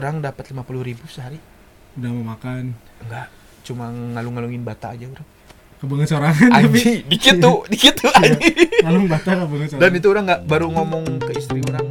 [0.00, 1.36] orang dapat 50.000 ribu sehari.
[2.00, 2.72] Udah mau makan.
[3.04, 3.28] Enggak
[3.60, 5.26] cuma ngalung-ngalungin bata aja orang.
[5.80, 8.36] Kebangan sorangan tapi anjing dikit tuh dikit tuh anjing.
[8.84, 9.80] ngalung bata kebangan sorangan.
[9.80, 11.88] dan itu orang nggak baru ngomong ke istri orang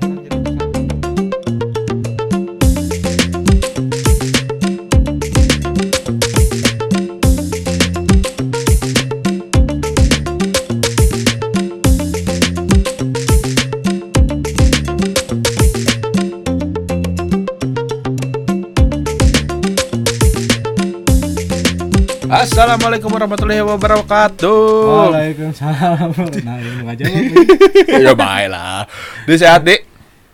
[22.50, 24.66] Assalamualaikum warahmatullahi wabarakatuh.
[25.14, 26.10] Waalaikumsalam
[26.50, 27.30] nah ini nih.
[28.10, 28.90] ya baiklah.
[29.30, 29.86] Dia sehat, Dik?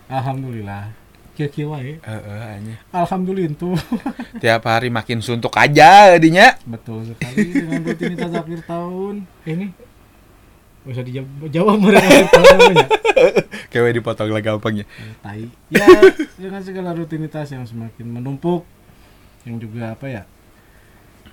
[0.08, 0.96] alhamdulillah
[1.36, 2.80] kira-kira wae Heeh, anjing.
[2.96, 3.76] alhamdulillah tuh
[4.40, 6.56] Tiap hari makin suntuk aja dinya.
[6.64, 9.68] betul sekali dengan rutinitas akhir tahun Eh, ini
[10.88, 12.88] usah dijawab jawab mereka ya
[13.68, 14.88] Kayak dipotong lah gampangnya.
[14.88, 15.84] Eh, tai ya
[16.40, 18.64] dengan segala rutinitas yang semakin menumpuk
[19.44, 20.24] yang juga apa ya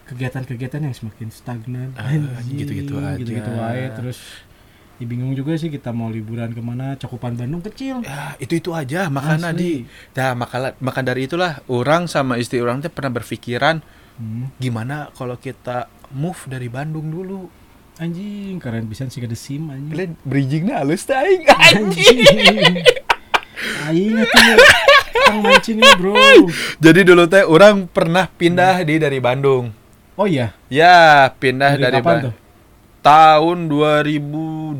[0.04, 3.16] kegiatan-kegiatan yang semakin stagnan Anjing, gitu-gitu aja.
[3.16, 4.18] gitu-gitu wae terus
[4.96, 9.08] ya bingung juga sih kita mau liburan ke mana cakupan Bandung kecil Ya, itu-itu aja
[9.08, 9.58] makanya Asli.
[9.58, 9.72] di.
[10.12, 14.52] Nah, maka maka dari itulah orang sama istri orang tuh pernah berpikiran Hmm.
[14.56, 17.48] gimana kalau kita move dari Bandung dulu.
[17.94, 21.44] anjing keren bisa sih ada sim anjing Kalian bridgingnya halus taing.
[21.44, 22.20] anjing
[23.82, 24.56] aing atuh
[25.22, 26.14] kang mancing bro
[26.78, 29.72] Jadi dulu teh orang pernah pindah di dari Bandung.
[30.22, 30.94] Oh iya Ya,
[31.34, 32.34] pindah dari, kapan Ba- tuh
[33.02, 34.78] tahun 2018.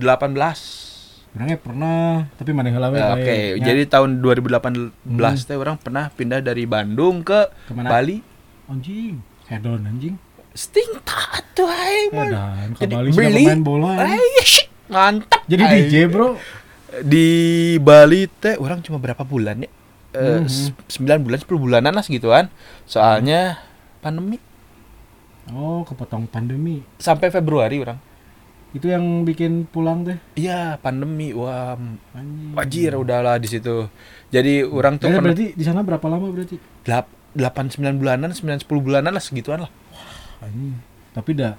[1.33, 3.57] orangnya pernah tapi mana heula we Nah, Oke, bae.
[3.57, 5.03] Nya, jadi tahun 2018
[5.43, 7.89] teh orang pernah pindah dari Bandung ke Ke mana?
[7.91, 8.21] Bali.
[8.65, 10.15] anjing hedon anjing
[10.53, 12.29] Sting tak tuh mah.
[12.29, 13.43] Edan, ke Jadi Bali beli.
[13.43, 13.97] main bola.
[13.97, 14.21] anjing.
[14.37, 15.41] Aish, mantap.
[15.47, 15.89] Jadi Aing.
[15.89, 16.37] DJ bro.
[17.03, 17.29] Di
[17.79, 19.71] Bali teh orang cuma berapa bulan ya?
[20.13, 20.45] Mhm.
[20.45, 22.53] s- 9 bulan, 10 bulanan lah segituan.
[22.85, 23.65] Soalnya
[23.99, 24.37] pandemi
[25.49, 26.87] Oh, kepotong pandemi.
[26.97, 27.99] sampai Februari orang.
[28.73, 30.17] Itu yang bikin pulang teh.
[30.35, 31.35] Iya, pandemi.
[31.35, 31.77] Wah,
[32.15, 32.55] Anjing.
[32.55, 33.91] wajir udahlah di situ.
[34.29, 36.57] Jadi orang tuh Ya, pernah berarti di sana berapa lama berarti?
[36.81, 39.73] delap- 8 9 bulanan, 9 10 bulanan lah segituan lah.
[40.41, 40.77] Anjing.
[41.13, 41.53] Tapi dah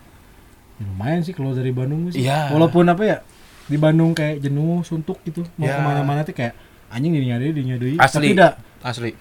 [0.74, 2.26] ya lumayan sih kalau dari Bandung sih.
[2.26, 2.50] Iya.
[2.50, 3.18] Walaupun apa ya
[3.64, 5.46] di Bandung kayak jenuh, suntuk gitu.
[5.54, 5.78] Mau Ya.
[5.78, 6.58] ke mana-mana tuh kayak
[6.90, 7.96] anjing dirinya deui, dirinya deui.
[7.96, 8.28] Asli.
[8.28, 9.12] Tapi dah Asli.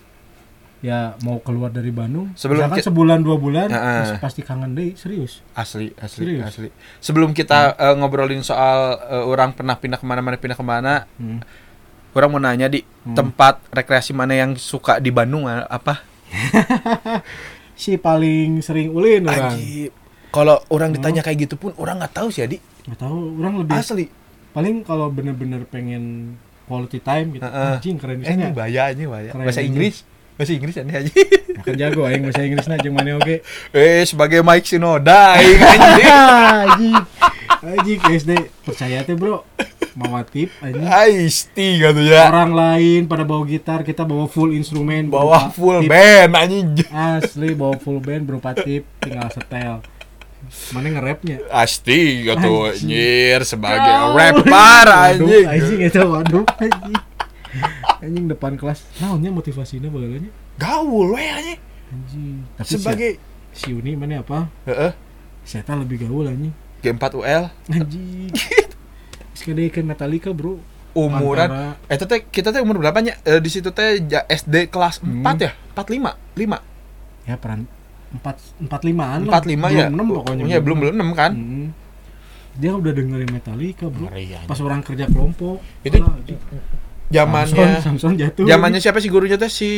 [0.83, 4.93] Ya mau keluar dari Bandung Sebelum misalkan ki- sebulan dua bulan masih pasti kangen deh
[4.93, 6.43] serius Asli, asli, Serius?
[6.45, 6.69] asli.
[6.99, 11.39] Sebelum kita eh, ngobrolin soal eh, orang pernah pindah ke mana-mana, pindah ke mana, hmm.
[12.13, 13.15] orang mau nanya di Hmm.
[13.15, 16.03] tempat rekreasi mana yang suka di Bandung eh, apa?
[17.75, 19.59] si paling sering ulin orang.
[20.29, 20.97] Kalau orang Hmm.
[20.97, 22.59] ditanya kayak gitu pun orang nggak tahu sih Adi.
[22.83, 24.07] nggak tahu orang lebih Asli.
[24.51, 27.75] paling kalau bener-bener pengen quality time gitu Heeh.
[27.75, 29.31] anjing keren Eh ini bahaya ini bahaya.
[29.33, 29.61] Bahasa.
[29.61, 30.03] Inggris.
[30.33, 31.13] Bahasa Inggris aneh aja.
[31.63, 33.39] kan jago aing bahasa Inggrisnya jeung mana oge
[33.71, 36.09] eh sebagai Mike Shinoda aing anjing.
[36.11, 36.95] anjing
[37.63, 38.31] anjing SD
[38.63, 39.47] percaya teh bro
[39.93, 42.27] mawa tip anjing Aisti gitu ya.
[42.27, 45.93] orang lain pada bawa gitar kita bawa full instrumen Bawa full tip.
[45.93, 46.67] band anjing.
[46.89, 49.85] asli bawa full band berupa tip tinggal setel
[50.75, 54.19] mana nge-rapnya Asti gitu anjir sebagai Kau.
[54.19, 55.47] rapper anjing.
[55.47, 56.99] anjing itu waduh anjing
[58.03, 58.83] anjing depan kelas.
[58.99, 61.61] Naonnya motivasinya bagelanya Gaul we anjing.
[61.89, 62.37] anjing.
[62.59, 63.11] Tapi Sebagai
[63.55, 64.51] si, si Uni mana apa?
[64.67, 64.93] Heeh.
[65.43, 66.53] Saya lebih gaul anjing?
[66.83, 68.31] G4 UL anjing.
[69.39, 70.59] Sekedai Metallica bro.
[70.93, 71.49] Umuran.
[71.49, 73.97] Antara- eh teh kita teh umur berapanya Eh, di situ teh
[74.29, 75.41] SD kelas 4 Hmm.
[75.41, 75.53] ya?
[75.73, 76.61] 45 5
[77.25, 77.65] ya peran
[78.13, 79.89] empat empat limaan 45 ya?
[79.89, 81.33] enam pokoknya ya belum belum 6 kan?
[81.33, 81.67] Mm.
[82.53, 84.13] dia udah dengerin Metallica bro.
[84.13, 85.65] Ngeri, pas orang kerja kelompok.
[85.81, 86.21] Itu Alah.
[87.13, 88.45] Zamannya Samson, Samson jatuh.
[88.45, 89.47] zamannya siapa sih gurunya teh?
[89.47, 89.71] Si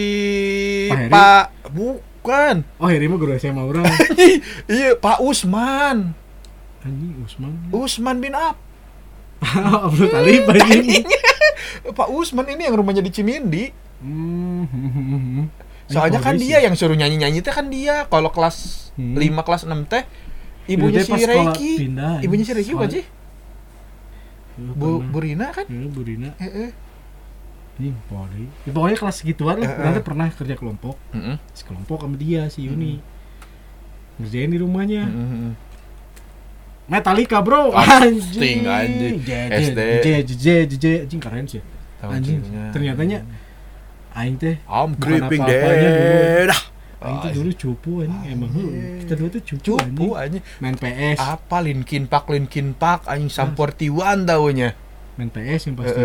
[0.87, 1.11] Pak Heri?
[1.11, 2.55] Pak bukan.
[2.79, 3.85] Oh Heri mah guru SMA orang.
[4.71, 6.15] Iya Pak Usman.
[6.81, 7.53] Anjing Usman.
[7.71, 8.57] Usman bin Ab
[9.85, 11.05] Abdul Talib anjing.
[11.85, 13.69] Pak Usman ini yang rumahnya di Cimindi.
[13.99, 14.69] Hmm.
[15.85, 18.07] soalnya kan dia yang suruh nyanyi nyanyi teh kan dia.
[18.07, 19.19] Kalau kelas Hmm.
[19.19, 20.07] 5 kelas 6 teh
[20.71, 21.91] ibunya si Reiki
[22.23, 23.05] ibunya si Reiki bukan sih?
[24.55, 25.67] Bu, Bu Rina kan?
[25.67, 26.31] Ya, Bu Rina.
[26.39, 26.71] Eh, eh.
[27.75, 28.47] Anjing, poli.
[28.63, 29.71] Ya, pokoknya kelas segituan lah.
[29.83, 30.05] Nanti eh.
[30.07, 30.95] pernah kerja kelompok.
[31.11, 31.37] Mm-mm.
[31.51, 33.03] Sekelompok sama dia si Yuni.
[34.23, 35.03] Ngerjain di rumahnya.
[35.11, 35.53] Mm-mm.
[36.87, 37.73] Metallica bro.
[37.75, 39.17] Pasti, anjing.
[39.25, 39.81] Je- SD.
[39.81, 41.63] je- je- je- je- je- Anjing keren sih.
[42.05, 42.41] Anjing.
[42.71, 43.25] Ternyatanya
[44.15, 46.49] aing teh I'm creeping apa-apanya dead.
[46.55, 46.63] Ah,
[47.11, 48.71] aing tuh dulu cupu anjing emang heuh.
[49.03, 50.39] Kita dulu tuh cupu, cupu anjing.
[50.39, 50.43] anjing.
[50.63, 51.19] Main PS.
[51.19, 54.77] Apa Linkin Park Linkin Park anjing Sum 41 taunya.
[55.15, 56.01] Main PS yang pasti.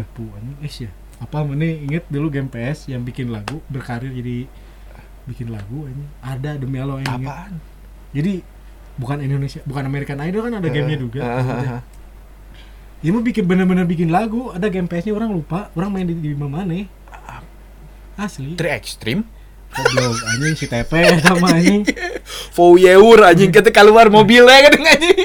[0.00, 0.58] Cupu anjing.
[0.62, 0.90] Eh ya.
[1.22, 4.50] apa mana inget dulu game PS yang bikin lagu berkarir jadi
[5.22, 7.30] bikin lagu ini ada demi Allah yang inget.
[7.30, 7.54] Apaan?
[8.10, 8.32] jadi
[8.98, 11.20] bukan Indonesia bukan American Idol kan ada gamenya juga.
[11.22, 11.80] eh, eh.
[13.06, 15.70] dia mau bikin bener-bener bikin lagu ada game PS nya orang lupa.
[15.78, 16.74] Orang main di, di mana?
[18.18, 18.58] Asli.
[18.58, 19.22] Tri Extreme?
[19.72, 20.92] Goblok anjing si TP
[21.24, 21.86] sama anjing.
[22.56, 23.48] Foyeur anjing.
[23.48, 25.16] Kita keluar mobilnya kan anjing.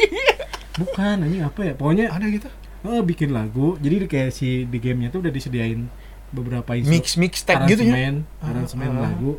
[0.79, 1.73] Bukan anjing apa ya?
[1.75, 2.47] Pokoknya ada gitu
[2.83, 5.87] oh, bikin lagu jadi kayak si di gamenya tuh udah disediain
[6.27, 9.03] beberapa instru- mix mix tape gitu ya aransemen Ah, ah.
[9.07, 9.31] lagu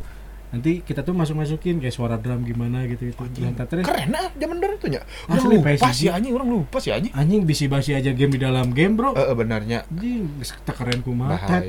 [0.49, 3.52] nanti kita tuh masuk masukin kayak suara drum gimana gitu itu Anjing.
[3.52, 5.93] Nah, terus keren ah zaman dulu tuh ya Asli, orang lupa PS1.
[5.93, 9.12] sih anjing orang lupa sih anjing anjing bisi basi aja game di dalam game bro
[9.12, 10.25] eh eh, benarnya anjing
[10.64, 11.61] keren kumaha.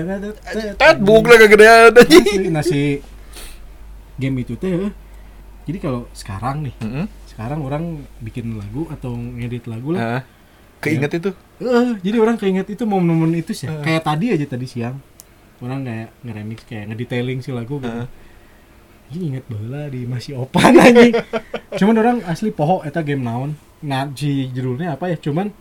[0.80, 2.82] Tet, buk lah kegedean anjing Asli, nasi
[4.14, 4.92] game itu teh eh.
[5.64, 7.06] jadi kalau sekarang nih Heeh.
[7.28, 7.84] sekarang orang
[8.18, 10.22] bikin lagu atau ngedit lagu lah Heeh.
[10.82, 13.80] Keinget itu Eh, jadi orang keinget itu momen-momen itu sih Eh.
[13.80, 14.98] kayak tadi aja tadi siang
[15.58, 18.10] orang kayak ngeremix kayak ngedetailing si lagu gitu Heeh.
[19.12, 21.14] ini inget baheula di masih opan anjing
[21.78, 25.54] cuman orang asli poho eta game naon nah si judulnya apa ya cuman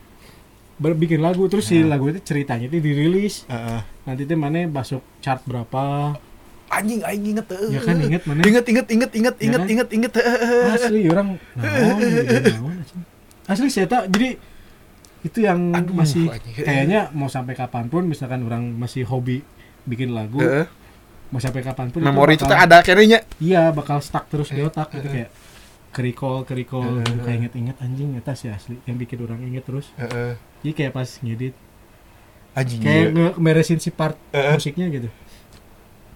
[0.81, 3.79] bikin lagu terus si lagu itu ceritanya itu dirilis Heeh.
[4.03, 6.17] nanti teh mana masuk chart berapa
[6.67, 7.69] anjing aing inget eh.
[7.69, 9.69] ya kan inget mana inget inget inget inget Ya inget kan?
[9.69, 10.73] inget inget eh, eh, eh.
[10.73, 11.99] asli orang naon
[12.57, 12.99] naon asli.
[13.45, 14.39] asli saya tak jadi
[15.21, 16.55] itu yang Aduh, masih anjing.
[16.57, 19.45] kayaknya mau sampai kapan pun misalkan orang masih hobi
[19.83, 20.65] bikin lagu Heeh.
[21.29, 24.59] mau sampai kapan pun memori itu bakal- teh ada akhirnya iya bakal stuck terus di
[24.59, 25.29] otak gitu eh, kayak
[25.91, 29.93] kerikol kerikol gitu, eh, kayak inget-inget anjing eta sih asli yang bikin orang inget terus
[29.95, 30.39] Heeh.
[30.61, 31.53] jadi kayak pas ngedit
[32.51, 33.09] anjing kayak iya.
[33.11, 34.51] nge- ngeberesin si part eh.
[34.51, 35.09] musiknya gitu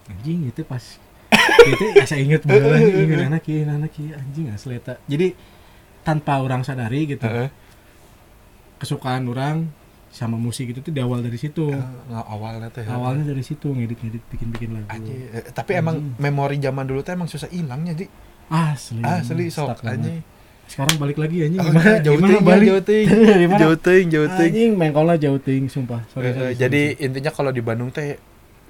[0.07, 0.83] anjing itu pas
[1.71, 5.33] itu asa inget banget inget anak kieu anak kieu anjing asli eta jadi
[6.01, 7.49] tanpa orang sadari gitu Heeh.
[8.85, 9.65] Kesukaan orang
[10.07, 11.73] sama musik itu tuh di awal dari situ.
[11.73, 14.87] Nggak awalnya teh awalnya dari situ ngedit ngedit bikin bikin lagu.
[14.87, 15.17] Anjing.
[15.27, 16.21] Eh, tapi emang Anjing.
[16.21, 18.05] memori zaman dulu teh emang susah hilangnya di
[18.47, 20.21] asli asli sok anjing.
[20.65, 21.59] Sekarang balik lagi anjing.
[21.59, 21.99] Oh, gimana?
[21.99, 22.67] jauh gimana ting balik?
[22.69, 23.05] jauh ting.
[23.61, 24.49] Jauh ting jauh ting.
[24.49, 26.01] Anjing mengkolnya jauh ting sumpah.
[26.09, 27.05] Sorry, Eh, sorry, eh, sorry, jadi sorry.
[27.05, 28.15] intinya kalau di Bandung teh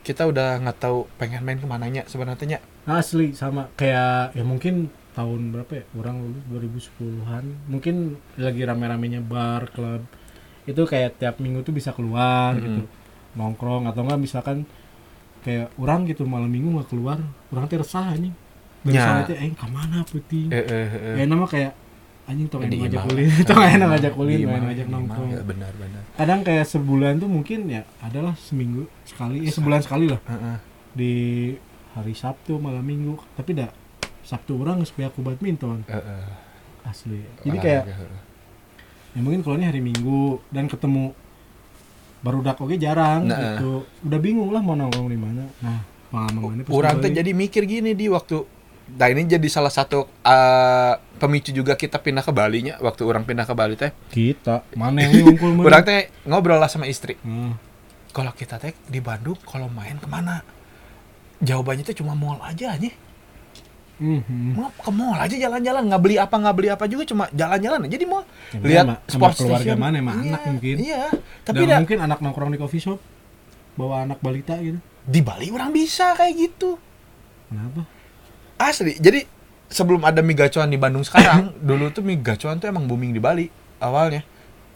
[0.01, 2.57] kita udah nggak tahu pengen main ke mananya sebenarnya.
[2.85, 3.69] Asli sama.
[3.75, 5.83] Kayak ya mungkin tahun berapa ya?
[5.95, 6.43] Orang lulus
[6.91, 7.95] 2010-an mungkin
[8.35, 10.03] lagi rame-ramenya bar klub.
[10.63, 12.61] Itu kayak tiap minggu tuh bisa keluar Mhm.
[12.61, 12.81] gitu.
[13.33, 14.67] Nongkrong atau enggak misalkan
[15.41, 17.17] kayak orang gitu malam minggu nggak keluar
[17.49, 18.35] orang tuh resah anjing.
[18.81, 19.23] Dari Ya.
[19.23, 20.45] teh eh ke mana putih?
[20.47, 21.15] Eh, eh, eh.
[21.17, 21.73] ya nama kayak
[22.25, 25.29] anjing tong Di ngajak kulin tong enak ngajak kulin Di imah, ngajak nongkrong.
[25.31, 26.01] Ya, benar benar.
[26.13, 30.21] Kadang kayak sebulan tuh mungkin ya adalah seminggu sekali ya sebulan sekali lah.
[30.25, 30.57] Heeh.
[30.95, 31.13] di
[31.91, 33.67] hari Sabtu malam Minggu tapi dah
[34.25, 36.25] Sabtu orang supaya aku badminton Eh, eh.
[36.83, 37.83] asli jadi kayak
[39.13, 41.13] ya mungkin kalau ini hari Minggu dan ketemu
[42.19, 43.37] baru dak oke jarang Nah.
[43.55, 47.17] gitu udah bingung lah mau nongkrong di mana nah pengalaman pas Orang tuh kembali.
[47.17, 48.37] jadi mikir gini di waktu
[48.87, 53.25] Nah ini jadi salah satu eh, pemicu juga kita pindah ke Bali nya waktu orang
[53.25, 53.89] pindah ke Bali teh.
[54.07, 57.17] kita mana yang ngumpul mana Orang teh ngobrol lah sama istri.
[57.19, 57.57] Hmm.
[58.07, 60.45] Kalau kita teh di Bandung kalau main ke mana?
[61.39, 62.93] Jawabannya tuh cuma mall aja aja.
[63.95, 64.47] Mhm.
[64.53, 67.95] Mau ke mall aja jalan-jalan nggak beli apa nggak beli apa juga cuma jalan-jalan aja
[67.95, 68.23] di mall.
[68.51, 69.79] Ya, Lihat sama- sama sports keluarga station.
[69.79, 70.75] mana, sama Iya, anak mungkin.
[70.77, 71.01] Iya.
[71.41, 72.99] Tapi Dan mungkin anak nongkrong di coffee shop
[73.73, 76.79] bawa anak balita gitu di Bali orang bisa kayak gitu.
[77.45, 77.85] kenapa
[78.57, 78.95] Asli.
[78.95, 79.21] Jadi
[79.67, 83.19] sebelum ada mie gacoan di Bandung sekarang, dulu tuh mie gacoan tuh emang booming di
[83.19, 83.45] Bali
[83.77, 84.23] awalnya.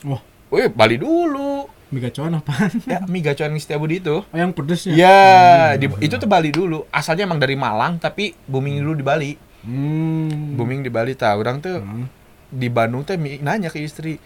[0.03, 1.69] wah Wih, Bali dulu.
[1.89, 4.21] Mie gacoan apaan Ya, mie gacoan Setiabudi itu.
[4.21, 6.85] oh yang pedes ya Hmm, di, itu tuh Bali dulu.
[6.89, 9.31] Asalnya emang dari Malang, tapi booming dulu di Bali.
[9.61, 10.53] hmm.
[10.53, 11.37] Booming di Bali tahu.
[11.39, 12.05] Orang tuh Hmm.
[12.47, 14.17] di Bandung tuh nanya ke istri,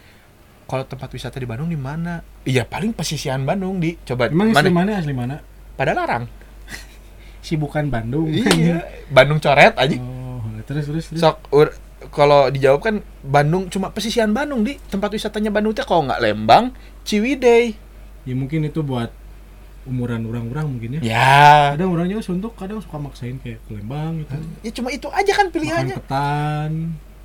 [0.63, 2.23] kalau tempat wisata di Bandung di mana?
[2.43, 3.95] Iya, paling pesisian Bandung di.
[3.97, 4.59] Coba emang mana?
[4.59, 5.35] asli mana asli mana
[5.73, 6.27] Pada larang.
[7.41, 9.95] si bukan Bandung iya, Bandung coret aja.
[9.95, 11.43] oh terus terus terus Sok
[12.07, 16.71] kalau dijawab kan Bandung cuma pesisian Bandung di tempat wisatanya Bandung teh kalau nggak Lembang,
[17.03, 17.75] Ciwidey.
[18.23, 19.11] ya mungkin itu buat
[19.83, 21.75] umuran orang-orang mungkin ya Ya.
[21.75, 24.31] kadang orangnya suntuk kadang suka maksain kayak ke Lembang gitu
[24.61, 25.95] Ya cuma itu aja kan makan pilihannya.
[25.97, 26.71] ketan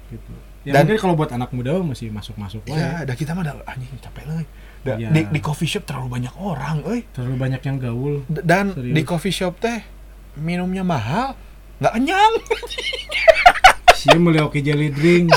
[0.08, 0.32] gitu
[0.64, 2.74] ya Dan- mungkin kalau buat anak muda masih masuk-masuk ya.
[2.74, 4.42] Ya, dah kita mah dah anjing capek lah.
[4.80, 5.08] Da- Iya.
[5.08, 7.06] Di, di coffee shop terlalu banyak orang, euy.
[7.08, 8.94] terlalu banyak yang gaul D- Dan Serius.
[8.94, 9.78] di coffee shop teh
[10.36, 11.38] minumnya mahal,
[11.78, 12.32] nggak kenyang.
[13.92, 15.30] sih beli oke jelly drink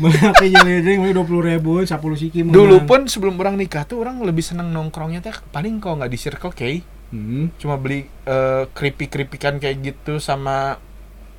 [0.00, 2.54] oke jelly drink dua puluh ribu sepuluh siki menang.
[2.54, 6.18] Dulu pun sebelum orang nikah tuh orang lebih seneng nongkrongnya teh paling kalau nggak di
[6.18, 6.62] Circle K,
[7.10, 7.56] hmm.
[7.56, 10.78] cuma beli eh, keripik-keripikan kayak gitu sama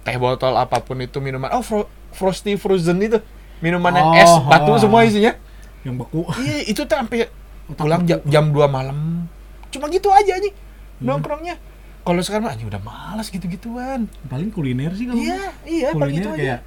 [0.01, 1.51] teh botol apa pun itu minuman.
[1.51, 3.19] Oh, fro- frosty frozen itu.
[3.59, 4.77] Minuman yang Oh, es batu oh.
[4.77, 5.35] semua isinya.
[5.79, 7.27] yang beku Iya, itu tuh sampai
[7.69, 9.27] pulang jam, jam 2 malam
[9.69, 10.51] cuma gitu aja anjing
[10.97, 11.15] Hmm.
[11.15, 11.55] nongkrongnya
[12.01, 16.29] kalau sekarang anjing udah malas gitu-gituan paling kuliner sih kalau iya iya paling kuliner gitu
[16.29, 16.59] aja kayak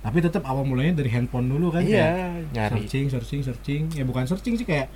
[0.00, 4.24] tapi tetap awal mulanya dari handphone dulu kan iya nyari searching searching searching ya bukan
[4.24, 4.88] searching sih kayak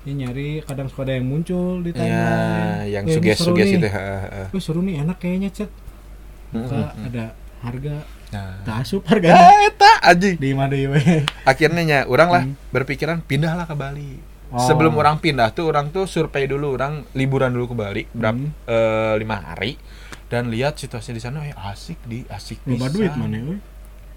[0.00, 3.74] ya nyari kadang suka ada yang muncul di Iya, timeline yang Eh, suges suges nih.
[3.76, 3.88] gitu.
[3.88, 4.00] ha,
[4.48, 4.58] ha.
[4.58, 5.70] Seru nih enak kayaknya chat
[6.48, 7.06] buka Mm-mm.
[7.06, 7.24] ada
[7.60, 7.96] harga
[8.30, 8.62] Nah.
[8.62, 10.34] tak asup harganya Ah, eta anjing.
[10.36, 10.86] di mana ya
[11.44, 12.54] Akhirnya nya orang lah Hmm.
[12.70, 14.22] berpikiran pindahlah ke Bali.
[14.48, 14.58] Oh.
[14.60, 18.54] Sebelum orang pindah tuh orang tuh survei dulu orang liburan dulu ke Bali berapa Hmm.
[18.64, 19.78] eh, lima hari
[20.26, 22.94] dan lihat situasi di sana eh asik di asik loba pisan.
[22.96, 23.60] duit mana weh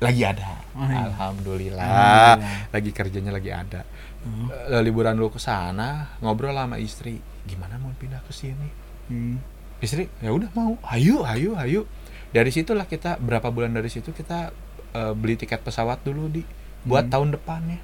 [0.03, 0.43] lagi ada
[0.73, 1.05] Oh, iya.
[1.05, 1.85] alhamdulillah.
[1.85, 2.69] Alhamdulillah.
[2.69, 3.81] lagi kerjanya lagi ada
[4.21, 4.47] Oh.
[4.47, 8.69] Eh, liburan dulu ke sana ngobrol sama istri gimana mau pindah ke sini
[9.05, 9.35] Hmm.
[9.77, 11.83] istri ya udah mau ayo ayo ayo
[12.29, 14.55] dari situlah kita berapa bulan dari situ kita
[14.91, 16.39] eh, beli tiket pesawat dulu di
[16.81, 17.11] buat Hmm.
[17.11, 17.79] tahun depannya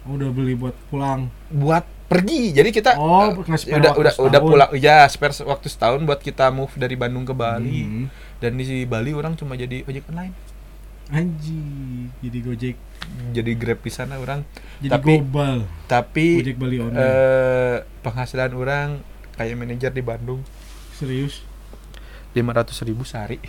[0.00, 4.14] Oh, udah beli buat pulang buat pergi jadi kita Oh, nge-spare udah waktu udah udah
[4.32, 4.46] setahun.
[4.46, 8.06] pulang ya spare waktu setahun buat kita move dari Bandung ke Bali Hmm.
[8.38, 10.32] dan di Bali orang cuma jadi ojek online
[11.08, 12.76] anjing jadi gojek.
[13.32, 14.44] Jadi grab di sana orang.
[14.78, 15.56] Jadi Tapi- global.
[15.86, 17.00] tapi gojek Bali online.
[17.00, 18.88] eh penghasilan orang
[19.34, 20.44] kayak manajer di Bandung.
[20.92, 21.40] Serius?
[22.32, 23.40] 500.000 ribu sehari.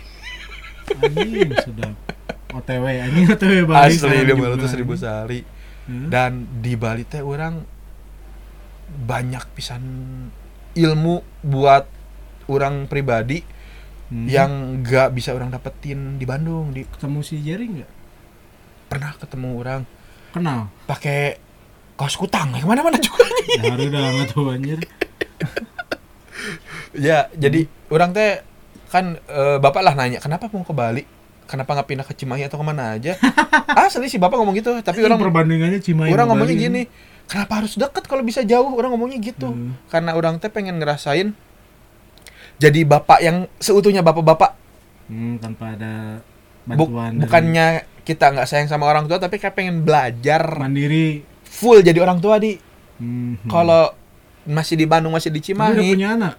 [0.90, 1.94] Anjing sedap.
[2.50, 5.44] OTW anjing OTW Bali asli lima ratus ribu sehari.
[5.80, 6.06] Hah?
[6.06, 7.66] dan di Bali teh orang
[8.90, 9.82] banyak pisan
[10.72, 11.86] ilmu buat
[12.46, 13.42] orang pribadi
[14.10, 14.26] Hmm.
[14.26, 17.90] yang gak bisa orang dapetin di Bandung di ketemu si Jerry nggak?
[18.90, 19.82] Pernah ketemu orang.
[20.34, 20.66] Kenal?
[20.90, 21.38] Pakai
[21.94, 23.22] kaos kutang yang mana mana juga.
[23.50, 24.78] Ya hari udah nggak tahu anjir.
[26.94, 28.42] Ya jadi orang teh
[28.90, 31.02] kan eh, bapak lah nanya kenapa mau ke Bali?
[31.46, 33.14] Kenapa nggak pindah ke Cimahi atau ke mana aja?
[33.78, 36.82] Asli sih bapak ngomong gitu tapi orang perbandingannya Cimahi orang ngomongnya gini
[37.26, 38.70] kenapa harus deket kalau bisa jauh?
[38.74, 39.50] Orang ngomongnya gitu.
[39.50, 39.78] Hmm.
[39.90, 41.34] karena orang teh pengen ngerasain
[42.60, 44.52] jadi bapak yang seutuhnya bapak-bapak.
[45.08, 46.20] Hmm, tanpa ada
[46.68, 47.66] bantuan dari bukannya
[48.04, 50.60] kita nggak sayang sama orang tua tapi kayak pengen belajar.
[50.60, 51.24] Mandiri.
[51.48, 52.68] Full jadi orang tua di.
[53.00, 53.40] Hmm.
[53.48, 53.96] kalau
[54.44, 56.34] masih di Bandung masih di Tapi udah Cimahi punya anak?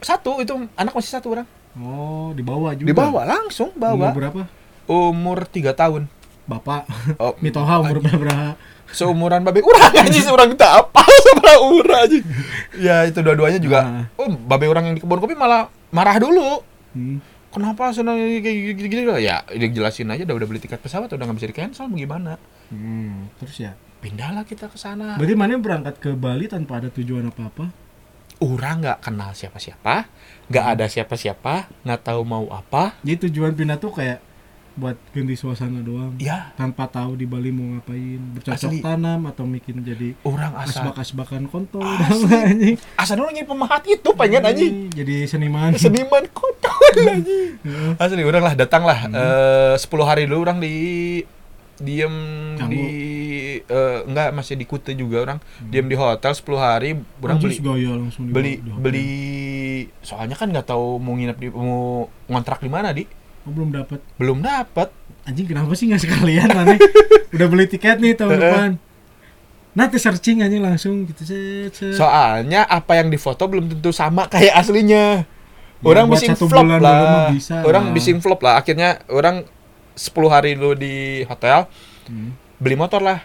[0.00, 1.44] Satu itu anak masih satu orang.
[1.76, 2.88] Oh dibawa juga?
[2.88, 4.42] Dibawa langsung umur bawa berapa?
[4.88, 6.08] Umur tiga tahun.
[6.48, 6.88] Bapak.
[7.20, 8.56] Oh, Mitoha umur berapa
[8.90, 12.18] seumuran babe urang aja seorang tak apa sama urang aja
[12.74, 14.04] ya itu dua-duanya juga Ah.
[14.16, 17.22] oh babe orang yang di kebun kopi malah marah dulu Hmm.
[17.48, 18.42] kenapa senang kayak
[18.74, 22.34] gitu-gitu ya dijelasin aja udah udah beli tiket pesawat udah nggak bisa di cancel gimana
[22.66, 23.30] Hmm.
[23.36, 27.42] terus ya pindahlah kita ke sana berarti mana berangkat ke Bali tanpa ada tujuan apa
[27.44, 27.64] apa
[28.40, 30.08] orang nggak kenal siapa-siapa
[30.46, 30.72] nggak Hmm.
[30.72, 34.18] ada siapa-siapa nggak tahu mau apa jadi tujuan pindah tuh kayak
[34.72, 38.78] buat ganti suasana doang ya tanpa tahu di Bali mau ngapain bercocok Asli.
[38.80, 42.30] tanam atau bikin jadi orang asa asbak-asbakan kontol Asli.
[42.46, 46.78] anjing asa dulu nyari pemahat itu pengen aja jadi seniman seniman kontol
[47.60, 47.92] Heeh.
[47.96, 49.14] asli orang lah datang lah Hmm.
[49.14, 50.74] eh, 10 hari dulu orang di
[51.76, 52.14] diem
[52.54, 52.70] Canggu.
[52.70, 52.84] di
[53.58, 55.68] eh, enggak masih di Kute juga orang Hmm.
[55.68, 58.82] diem di hotel 10 hari orang Anjing, beli gaya langsung dibawa beli di hotel.
[58.82, 59.08] beli
[60.00, 61.80] soalnya kan nggak tahu mau nginep di mau
[62.26, 63.04] ngontrak di mana di
[63.46, 64.88] oh, belum dapat belum dapat
[65.28, 66.74] anjing kenapa sih nggak sekalian mana
[67.34, 68.70] udah beli tiket nih tahun depan.
[69.70, 71.22] Nanti searching anjing langsung gitu.
[71.22, 71.94] Set, set.
[71.94, 75.22] soalnya apa yang difoto belum tentu sama kayak aslinya.
[75.80, 77.30] Ya, orang bising mah lah.
[77.32, 77.94] bisa orang lah.
[77.94, 78.54] bising vlog lah.
[78.60, 79.46] Akhirnya orang
[79.96, 81.70] 10 hari dulu di hotel
[82.10, 82.34] Hmm.
[82.58, 83.22] beli motor lah.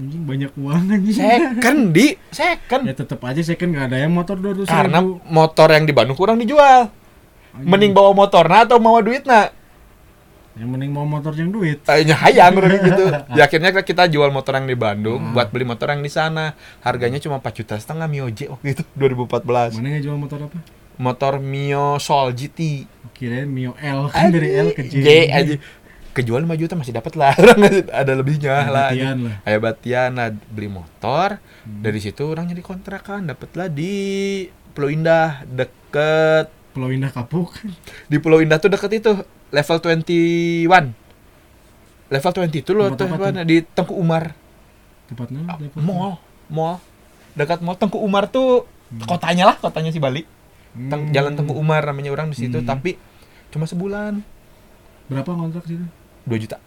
[0.00, 1.12] Anjing banyak uang anjing.
[1.20, 2.16] Second di.
[2.32, 2.82] Second.
[2.88, 5.92] Ya tetap aja second nggak ada yang motor dua ratus karena ribu motor yang di
[5.92, 6.88] Bandung kurang dijual.
[7.52, 9.50] Mending bawa motor nah atau bawa duit nah
[10.52, 11.78] yang mending mau motor yang duit.
[11.80, 13.04] Kayaknya hayang gitu.
[13.38, 15.32] Ya akhirnya kita jual motor yang di Bandung Hmm.
[15.32, 16.52] buat beli motor yang di sana.
[16.80, 20.58] Harganya cuma 4 juta setengah Mio J waktu itu 2014 mana yang jual motor apa?
[20.96, 24.94] Motor Mio Soul GT kirain Mio L kan dari L ke J.
[24.96, 25.54] J aja
[26.10, 27.32] kejual 5 juta masih dapat lah.
[27.40, 28.88] Orang ada lebihnya Nah, lah.
[28.90, 29.36] latihan lah.
[29.46, 30.28] Ayah Batian lah.
[30.34, 31.80] Beli motor Hmm.
[31.80, 33.92] dari situ orang jadi kontrakan dapatlah di
[34.70, 37.50] Pulau Indah deket Pulau Indah kapuk.
[38.06, 39.12] Di Pulau Indah tuh deket itu
[39.50, 40.94] level 21
[42.08, 43.06] level 20 itu loh tuh?
[43.42, 44.34] di Tengku Umar.
[45.06, 46.78] Tempatnya Ah, mall mall.
[47.32, 47.74] Dekat mall.
[47.74, 49.02] Tengku Umar tuh Hmm.
[49.04, 50.26] kotanya lah kotanya si Bali.
[50.72, 50.90] Hmm.
[50.90, 52.66] Teng- Jalan Tengku Umar namanya orang di situ Hmm.
[52.66, 52.98] tapi
[53.48, 54.22] cuma sebulan.
[55.06, 55.86] Berapa kontrak situ
[56.24, 56.58] 2 juta.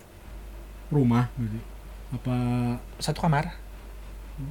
[0.87, 1.59] Rumah berarti?
[2.13, 2.35] Apa
[2.97, 3.55] satu kamar.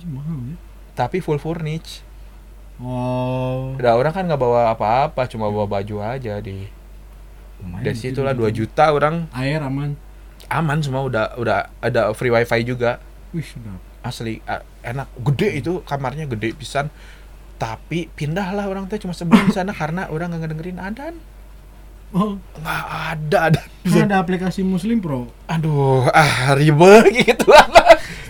[0.05, 0.57] Mahal ya.
[0.95, 2.05] Tapi full furnish
[2.81, 3.75] oh.
[3.77, 6.65] Udah orang kan nggak bawa apa-apa cuma bawa baju aja di
[7.61, 9.29] lumayan dari sih, situlah 2 dua juta orang.
[9.35, 9.99] Air aman.
[10.49, 13.03] Aman semua udah udah ada free wifi juga.
[13.33, 13.79] Wih sedap.
[14.03, 14.41] Asli
[14.83, 15.09] enak.
[15.21, 16.89] Gede itu kamarnya gede pisan.
[17.57, 21.15] Tapi pindahlah orang teh cuma sebulan di sana karena orang nggak ngedengerin adan
[22.13, 22.83] Oh, nggak
[23.17, 25.33] ada adan kan ada aplikasi Muslim Pro.
[25.49, 27.49] aduh ah ribet gitu.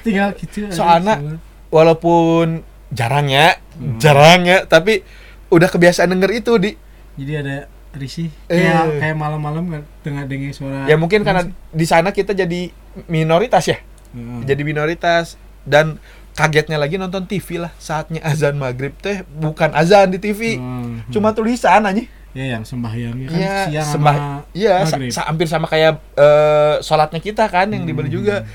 [0.07, 0.71] Tinggal gitu.
[0.71, 3.97] Soalnya- walaupun jarang ya Hmm.
[3.97, 5.01] jarang ya tapi
[5.49, 6.71] udah kebiasaan denger itu di
[7.15, 7.57] jadi ada
[7.93, 8.29] risih.
[8.47, 8.57] Eh.
[8.59, 10.85] Kayak kayak malam-malam kan dengar dengar suara.
[10.85, 12.73] ya mungkin karena di sana kita jadi
[13.07, 13.81] minoritas ya
[14.11, 14.45] Heeh.
[14.45, 15.97] jadi minoritas dan
[16.33, 21.05] kagetnya lagi nonton TV lah saatnya azan maghrib teh bukan azan di TV Hmm.
[21.09, 24.75] cuma tulisan aja ya yang sembahyangnya kan Iya, siang sembah- sama Iya,
[25.13, 28.09] sa- hampir sama kayak eh, sholatnya kita kan yang Hmm.
[28.09, 28.49] juga.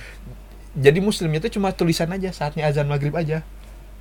[0.74, 3.42] Jadi muslimnya itu cuma tulisan aja saatnya azan maghrib aja,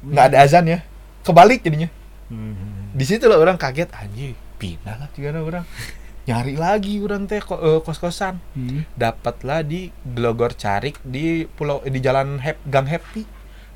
[0.06, 0.78] nggak ada azan ya.
[1.22, 1.90] Kebalik jadinya.
[2.26, 2.90] Hmm.
[2.94, 5.64] Di situ lah orang kaget anjing, pindah lah juga orang.
[6.26, 8.42] Nyari lagi orang teh eh, kos-kosan.
[8.54, 8.82] Hmm.
[8.94, 13.22] Dapatlah di Glogor Carik di pulau di jalan Hep, Gang Happy.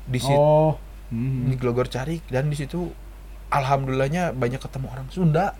[0.03, 0.75] Di situ Oh.
[1.11, 1.55] di Hmm.
[1.55, 2.91] Glogor Carik dan di situ
[3.49, 5.55] alhamdulillahnya banyak ketemu orang Sunda.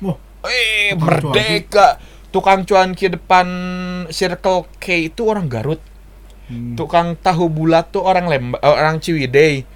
[0.00, 1.88] Wah, Eh, Tukang merdeka.
[2.30, 3.46] Tukang cuanki depan
[4.08, 5.80] Circle K itu orang Garut.
[6.48, 6.72] Hmm.
[6.74, 9.66] Tukang tahu bulat tuh orang Lemba, eh, orang Ciwidey.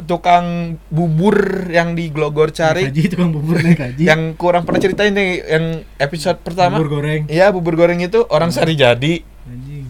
[0.00, 1.34] Tukang bubur
[1.66, 4.02] yang di Glogor Cari Kaji tukang bubur naik kaji.
[4.04, 5.64] yang kurang pernah ceritain nih yang
[5.96, 6.78] episode pertama.
[6.78, 7.26] bubur goreng.
[7.26, 9.18] Iya, bubur goreng itu orang Sari Jadi.
[9.44, 9.86] Anjing.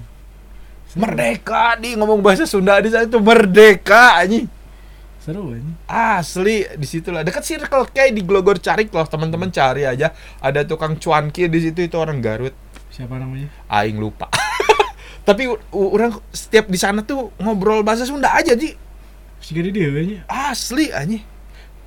[0.95, 4.49] Merdeka di ngomong bahasa Sunda di sana itu merdeka anjing.
[5.19, 5.77] Seru anjing.
[5.85, 10.65] Asli di situ lah dekat Circle K di Glogor Cari loh teman-teman cari aja ada
[10.65, 12.57] tukang cuanki di situ itu orang Garut
[12.88, 13.47] Siapa namanya?
[13.69, 14.27] aing lupa
[15.29, 18.73] tapi orang setiap di sana tuh ngobrol bahasa Sunda aja ji
[19.38, 20.18] Si gede dia kayaknya.
[20.26, 21.23] asli anjing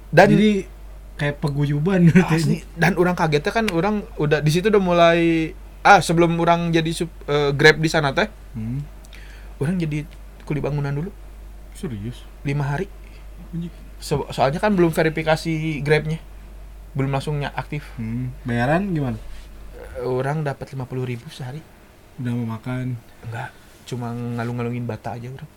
[0.10, 0.65] dan Jadi
[1.13, 2.20] kayak peguyuban gitu.
[2.25, 6.89] asli dan orang kagetnya kan orang udah di situ udah mulai ah sebelum orang jadi
[6.91, 8.84] sup, eh, grab di sana teh Hmm.
[9.58, 10.03] orang jadi
[10.43, 11.12] kuli bangunan dulu
[11.72, 12.25] Serius.
[12.41, 12.91] lima hari.
[13.98, 16.17] So- soalnya kan belum verifikasi grabnya
[16.91, 18.36] belum langsungnya aktif Hmm.
[18.41, 19.15] Bayaran gimana?
[19.93, 21.63] Eh, orang dapat lima puluh ribu sehari
[22.17, 22.98] Udah mau makan.
[23.22, 23.50] enggak
[23.83, 25.48] cuma ngalung-ngalungin bata aja orang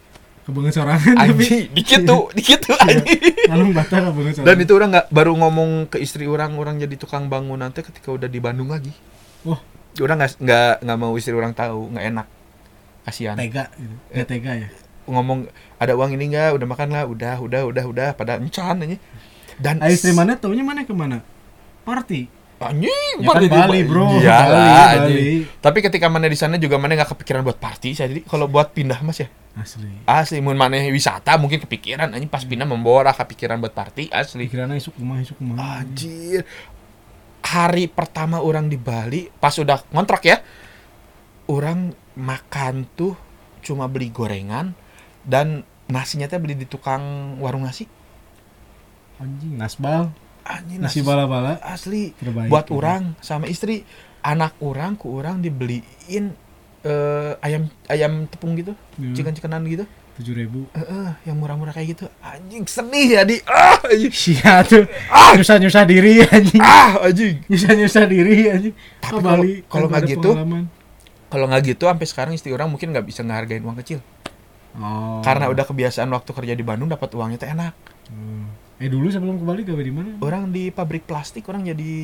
[0.44, 3.00] Kebangun sorangan tapi anjing dikit tuh dikit tuh anjing
[3.48, 4.48] ngalung bata kebangun sorangan.
[4.52, 8.12] Dan itu orang nggak baru ngomong ke istri orang, orang jadi tukang bangunan teh ketika
[8.12, 8.92] udah di Bandung lagi.
[9.48, 9.60] Wah.
[10.04, 12.26] Orang nggak nggak nggak mau istri orang tahu, nggak enak.
[13.08, 13.36] Kasihan.
[13.40, 13.96] tega gitu.
[14.12, 14.68] Nggak tega ya.
[15.08, 15.48] Ngomong
[15.80, 18.96] ada uang ini nggak, udah makan lah, udah, udah, udah, udah, pada encan aja.
[19.60, 21.24] Dan istri mana taunya mana ke mana?
[21.88, 22.28] Party.
[22.54, 24.06] Anjing, Ya kan party Bali, Ba- bro.
[24.16, 24.88] Iya Bali, lah, Bali.
[24.94, 25.38] anjing.
[25.60, 28.72] Tapi ketika mana di sana juga mana nggak kepikiran buat party, saya jadi kalau buat
[28.72, 29.28] pindah mas ya.
[29.54, 29.86] Asli.
[30.02, 34.46] Asli, mun mana wisata mungkin kepikiran, anjing pas pindah membawa kepikiran buat party, asli.
[34.46, 35.82] Pikirannya isuk rumah isuk rumah.
[35.82, 36.42] Anjir.
[37.44, 40.40] Hari pertama orang di Bali, pas udah ngontrak ya,
[41.46, 43.14] orang makan tuh
[43.60, 44.72] cuma beli gorengan
[45.22, 47.84] dan nasinya teh beli di tukang warung nasi.
[49.20, 50.10] Anjing nasbal.
[50.44, 52.48] Anjir Nasi bala-bala asli terbaik.
[52.48, 52.76] buat gitu.
[52.76, 53.82] orang sama istri.
[54.20, 56.32] Anak orang ku orang dibeliin
[56.80, 59.12] eh, ayam ayam tepung gitu, Hmm.
[59.12, 59.84] chicken-chickenan gitu.
[60.14, 60.70] tujuh ribu.
[60.70, 62.06] Eh, eh, yang murah-murah kayak gitu.
[62.20, 63.40] Anjing sedih ya di.
[63.44, 64.14] Ah, anjing.
[64.14, 64.86] Sia tuh.
[65.34, 66.62] Nyusah nyusah diri anjing.
[66.62, 67.42] Ah, anjing.
[67.44, 68.74] Nyusah nyusah diri anjing.
[69.00, 70.30] Tapi kalau- kalau tanpa nggak gitu.
[71.26, 73.98] Kalau nggak gitu sampai sekarang istri orang mungkin nggak bisa ngehargain uang kecil.
[74.74, 75.18] Oh.
[75.20, 77.74] Karena udah kebiasaan waktu kerja di Bandung dapat uangnya tuh enak.
[78.06, 78.46] Hmm.
[78.74, 80.10] Eh dulu sebelum ke Bali gawe di mana?
[80.18, 81.94] Orang di pabrik plastik orang jadi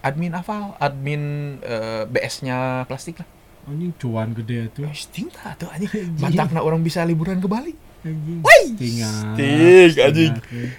[0.00, 1.22] admin aval, admin
[1.58, 3.28] eh, BS-nya plastik lah.
[3.62, 4.86] Anjing cuan gede tuh.
[4.86, 5.90] Eh, Sting lah tuh anjing.
[6.18, 7.74] Mantakna orang bisa liburan ke Bali.
[8.02, 8.38] Anjing.
[8.38, 9.14] Wih, Tinggal.
[9.34, 10.32] sting, anjing.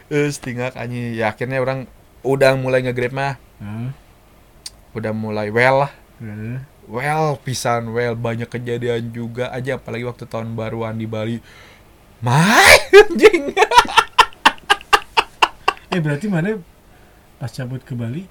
[0.08, 1.16] Eh, stingak anjing.
[1.16, 1.88] Ya akhirnya orang
[2.24, 3.36] udah mulai nge-grab mah.
[3.60, 3.92] Hah?
[4.92, 5.92] Udah mulai well lah.
[6.20, 6.60] Eh.
[6.84, 11.40] Well, pisan well banyak kejadian juga aja apalagi waktu tahun baruan di Bali.
[12.20, 13.56] Mai anjing.
[15.94, 16.58] Eh berarti mana
[17.38, 18.26] pas cabut ke Bali,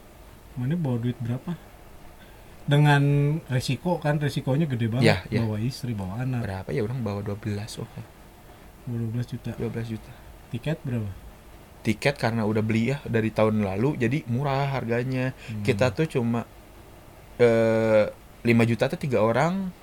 [0.59, 1.55] mana bawa duit berapa?
[2.63, 3.03] Dengan
[3.51, 5.07] resiko kan resikonya gede banget.
[5.07, 5.41] Iya, iya.
[5.47, 6.43] Bawa istri, bawa anak.
[6.43, 7.89] Berapa ya orang bawa 12 oh.
[8.87, 9.51] Bawa 12 juta.
[9.59, 10.13] 12 juta.
[10.51, 11.11] Tiket berapa?
[11.83, 15.67] tiket karena udah beli ya dari tahun lalu jadi murah harganya Hmm.
[15.67, 16.47] kita tuh cuma
[17.43, 18.07] eh
[18.47, 19.75] 5 juta tuh tiga orang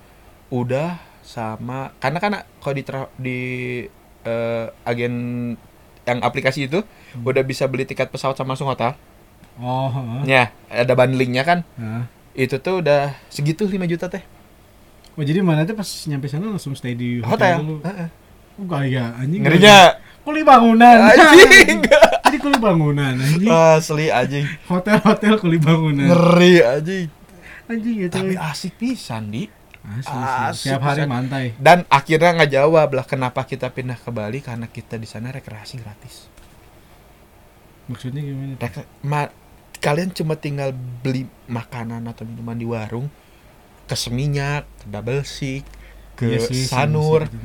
[0.48, 2.32] udah sama karena kan
[2.64, 2.84] kalau di
[3.20, 3.40] di
[4.24, 5.14] eh, agen
[6.10, 7.24] yang aplikasi itu Hmm.
[7.24, 8.94] udah bisa beli tiket pesawat sama langsung hotel
[9.56, 9.92] Oh,
[10.24, 11.60] ya ada bundlingnya kan
[12.32, 14.24] itu tuh udah segitu 5 juta teh
[15.12, 17.76] Oh jadi mana tuh pas nyampe sana langsung stay di hotel, hotel dulu.
[17.84, 18.08] Heeh.
[18.56, 19.42] Oh gaya anjing.
[19.42, 20.96] ngerinya Kuli bangunan.
[21.06, 21.84] anjing
[22.24, 23.50] jadi kuli bangunan anjing.
[23.50, 26.08] asli anjing Hotel-hotel kuli bangunan.
[26.08, 27.08] ngeri anjing
[27.66, 28.14] Anjing gitu.
[28.14, 30.68] tapi asik pisan di Asli, asik sih.
[30.68, 31.46] Tiap hari mantai.
[31.56, 35.78] dan akhirnya nggak jawab lah kenapa kita pindah ke Bali karena kita di sana rekreasi
[35.78, 36.28] gratis
[37.86, 38.54] Maksudnya gimana?
[38.56, 39.34] Rek- ma-
[39.76, 43.08] kalian cuma tinggal beli makanan atau minuman di warung
[43.84, 45.66] ke seminyak ke double sik
[46.14, 47.40] ke Iya sih, sanur sih,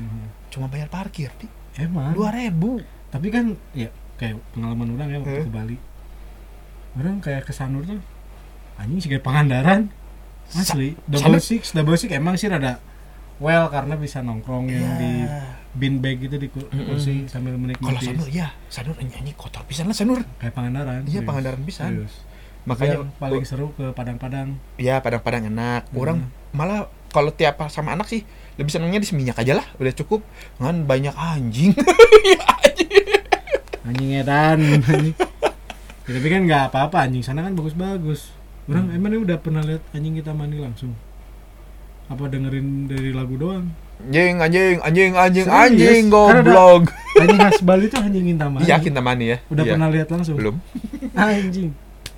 [0.50, 2.12] cuma bayar parkir di Emang.
[2.12, 5.44] dua ribu Tapi kan ya kayak pengalaman orang ya waktu Eh.
[5.44, 5.76] ke Bali.
[6.94, 8.02] Orang kayak ke Sanur tuh
[8.76, 9.90] anjing sih kayak Pangandaran.
[10.50, 12.78] Asli, double six, double six emang sih rada
[13.36, 14.94] well karena bisa nongkrong yang Iya.
[14.94, 15.12] di
[15.74, 19.92] bin bag gitu di kursi sambil kalau menikmati sanur ya sanur nyanyi kotor pisan lah
[19.92, 21.02] sanur kayak Pangandaran.
[21.02, 21.26] iya serius.
[21.26, 22.14] pangandaran pisan Serius.
[22.64, 24.48] makanya Yang paling seru ke Padang-Padang.
[24.76, 25.98] ya padang-padang enak Hmm.
[25.98, 26.18] orang
[26.50, 28.22] malah kalau tiap sama anak sih
[28.54, 30.22] lebih senangnya di seminyak aja lah udah cukup
[30.56, 31.74] kan banyak anjing
[33.84, 34.58] Anjing edan.
[34.80, 35.12] anjing.
[36.04, 38.32] Ya, tapi kan nggak apa-apa anjing sana kan bagus-bagus.
[38.64, 38.96] Orang Hmm.
[38.96, 40.92] emang ini udah pernah lihat anjing kita mandi langsung.
[42.04, 43.68] Apa dengerin dari lagu doang?
[43.96, 45.62] anjing anjing anjing anjing Serius?
[45.62, 46.90] anjing goblok
[47.22, 48.66] Anjing khas Bali tuh anjing minta mandi.
[48.66, 49.72] yakin temani ya Udah Iya.
[49.72, 50.34] pernah lihat langsung?
[50.34, 50.56] belum
[51.14, 51.70] Anjing.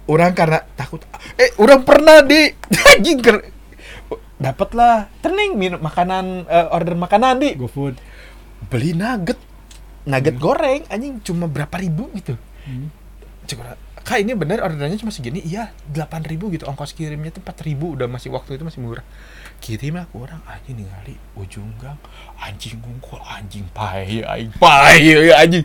[0.07, 1.05] orang karena takut
[1.37, 2.49] eh orang pernah di
[2.91, 3.45] anjing ker
[4.37, 8.01] dapat lah tening minum makanan eh, order makanan di GoFood.
[8.67, 9.37] beli nugget
[10.03, 12.89] nugget goreng anjing cuma berapa ribu gitu Hmm.
[13.45, 15.42] Cuma, kak ini bener orderannya cuma segini?
[15.42, 16.62] Iya 8000 ribu gitu.
[16.71, 17.99] Ongkos kirimnya tuh 4000 ribu.
[17.99, 19.03] Udah masih waktu itu masih murah.
[19.59, 21.99] Kirim aku orang anjing ningali ujung gang.
[22.38, 25.11] Anjing ngungkul anjing pae anjing pae
[25.42, 25.64] anjing.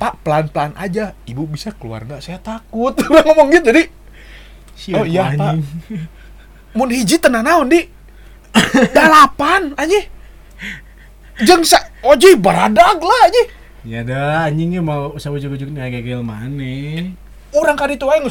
[0.00, 1.12] Pak pelan pelan aja.
[1.22, 2.24] Ibu bisa keluar nggak?
[2.24, 2.96] Saya takut.
[3.12, 3.84] Udah ngomong gitu jadi
[4.76, 5.56] Siapa Oh, iya, Pak.
[6.76, 7.84] mun hiji tenan naon di
[8.92, 10.04] dalapan anjing.
[11.36, 13.48] Jeng sa oji baradag lah anjing
[13.86, 17.06] Ya dah anjingnya mau usah ujuk-ujuk nih agak mana?
[17.54, 18.26] orang kan itu aing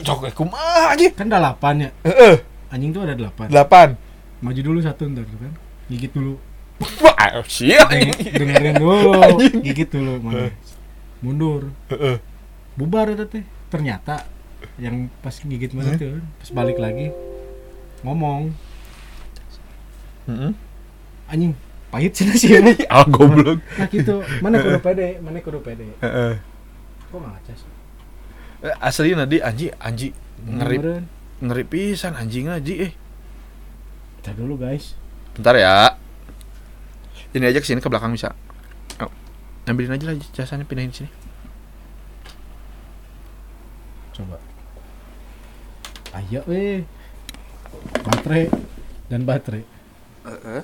[0.00, 1.90] cok kumaha anjing Kan delapan ya.
[2.06, 3.50] heeh Anjing tuh ada delapan.
[3.50, 3.88] delapan
[4.40, 5.52] Maju dulu satu ntar tuh kan.
[5.90, 6.38] Gigit dulu.
[7.02, 9.12] Wah, siap Deng- dengerin dulu.
[9.60, 10.48] Gigit dulu mana.
[11.20, 11.68] Mundur.
[11.92, 12.16] Heeh.
[12.72, 13.44] Bubar itu teh.
[13.68, 14.24] Ternyata
[14.80, 17.12] yang pas gigit mana tuh pas balik lagi
[18.00, 18.52] ngomong
[21.26, 21.52] anjing
[21.90, 23.58] pahit sih nasi ini Ah goblok.
[23.74, 26.32] nah gitu mana kudu pede mana kudu pede Heeh.
[27.06, 27.60] kok nggak ngacas
[28.60, 30.12] Eh, Asli nadi anji anji
[30.44, 30.76] ngeri
[31.40, 32.92] ngeri pisan anjing aji eh.
[34.20, 34.92] Bentar dulu guys
[35.32, 35.96] Bentar ya.
[37.32, 38.36] Ini aja ke sini ke belakang bisa.
[38.98, 39.08] Oh.
[39.64, 41.08] Ambilin aja lah jasanya pindahin sini.
[44.12, 44.36] coba
[46.12, 46.84] ayo eh
[48.02, 48.44] baterai
[49.08, 49.64] dan baterai
[50.26, 50.62] Heeh.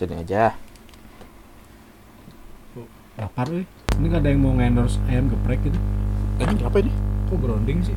[0.00, 0.56] Sini aja.
[3.20, 3.68] lapar eh
[4.00, 5.76] ini gak ada yang mau ngendorse ayam geprek gitu
[6.40, 6.88] Ini apa ini?
[7.28, 7.96] kok branding sih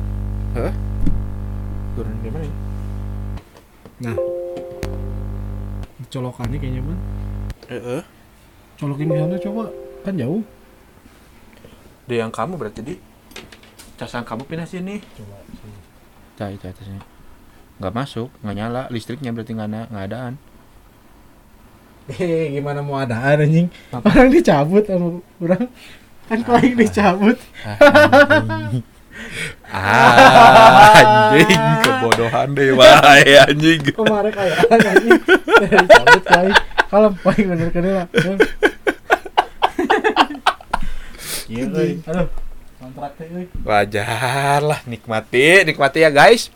[0.52, 0.68] Hah?
[1.96, 2.56] Turun di mana ini?
[4.04, 4.16] nah
[6.12, 6.98] colokannya kayaknya man
[7.72, 8.02] Heeh.
[8.76, 9.64] colokin di sana coba
[10.04, 10.44] kan jauh
[12.04, 12.94] Dia yang kamu berarti di
[13.96, 15.00] casan kamu pindah sini.
[15.16, 15.78] coba sini.
[16.36, 17.00] Nah, itu atasnya.
[17.80, 20.34] Nggak masuk, nggak nyala, listriknya berarti nggak ada, nggak adaan.
[22.04, 23.72] Eh, gimana mau ada anjing?
[23.88, 25.64] Orang dicabut sama orang.
[26.28, 27.38] Kan kau yang dicabut.
[29.74, 33.80] Ah, anjing kebodohan deh, wae anjing.
[33.90, 35.18] Kemarin kayak anjing.
[35.58, 36.52] dicabut kali.
[36.92, 38.06] Kalau paling bener kan lah.
[41.50, 41.64] Iya.
[42.06, 42.28] Aduh.
[43.34, 43.46] Euy.
[43.64, 46.52] Wajar lah, nikmati, nikmati ya guys.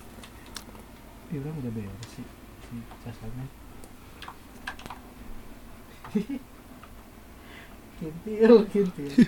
[1.33, 2.25] Orang udah beres sih.
[2.69, 3.47] Si casannya.
[7.99, 9.11] Kintil, kintil.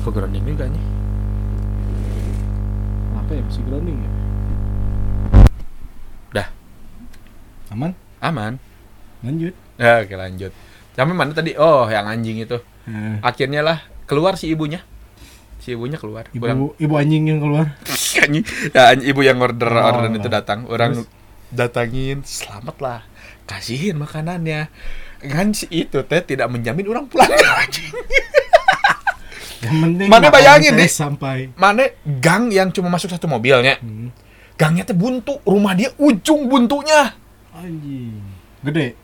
[0.00, 0.84] Kok grounding juga nih?
[3.18, 3.42] Apa ya?
[3.44, 4.10] Masih grounding ya?
[6.32, 6.48] Dah.
[7.68, 7.92] Aman?
[8.22, 8.52] Aman.
[9.20, 9.52] Lanjut.
[9.76, 10.52] Ya, oke lanjut.
[10.94, 11.52] Sampai mana tadi?
[11.58, 12.56] Oh, yang anjing itu.
[12.88, 14.80] Nah, Akhirnya lah keluar si ibunya.
[15.60, 16.30] Si ibunya keluar.
[16.32, 17.76] Orang- ibu ibu anjing yang keluar.
[18.24, 18.44] Anjing.
[18.72, 20.64] ya, ibu yang order Oh, order itu datang.
[20.66, 21.08] Orang Terus?
[21.50, 23.00] datangin, selamat lah.
[23.44, 24.70] Kasihin makanannya.
[25.20, 27.92] Kan si itu teh tidak menjamin orang pulang anjing.
[29.60, 30.88] Yang penting Mana bayangin, Di?
[30.88, 31.52] sampai.
[31.52, 31.84] Mana
[32.16, 33.76] gang yang cuma masuk satu mobilnya.
[33.76, 34.08] Hmm.
[34.56, 37.12] Gangnya teh buntu, rumah dia ujung buntunya.
[37.52, 38.16] Anjing.
[38.62, 38.96] Gede.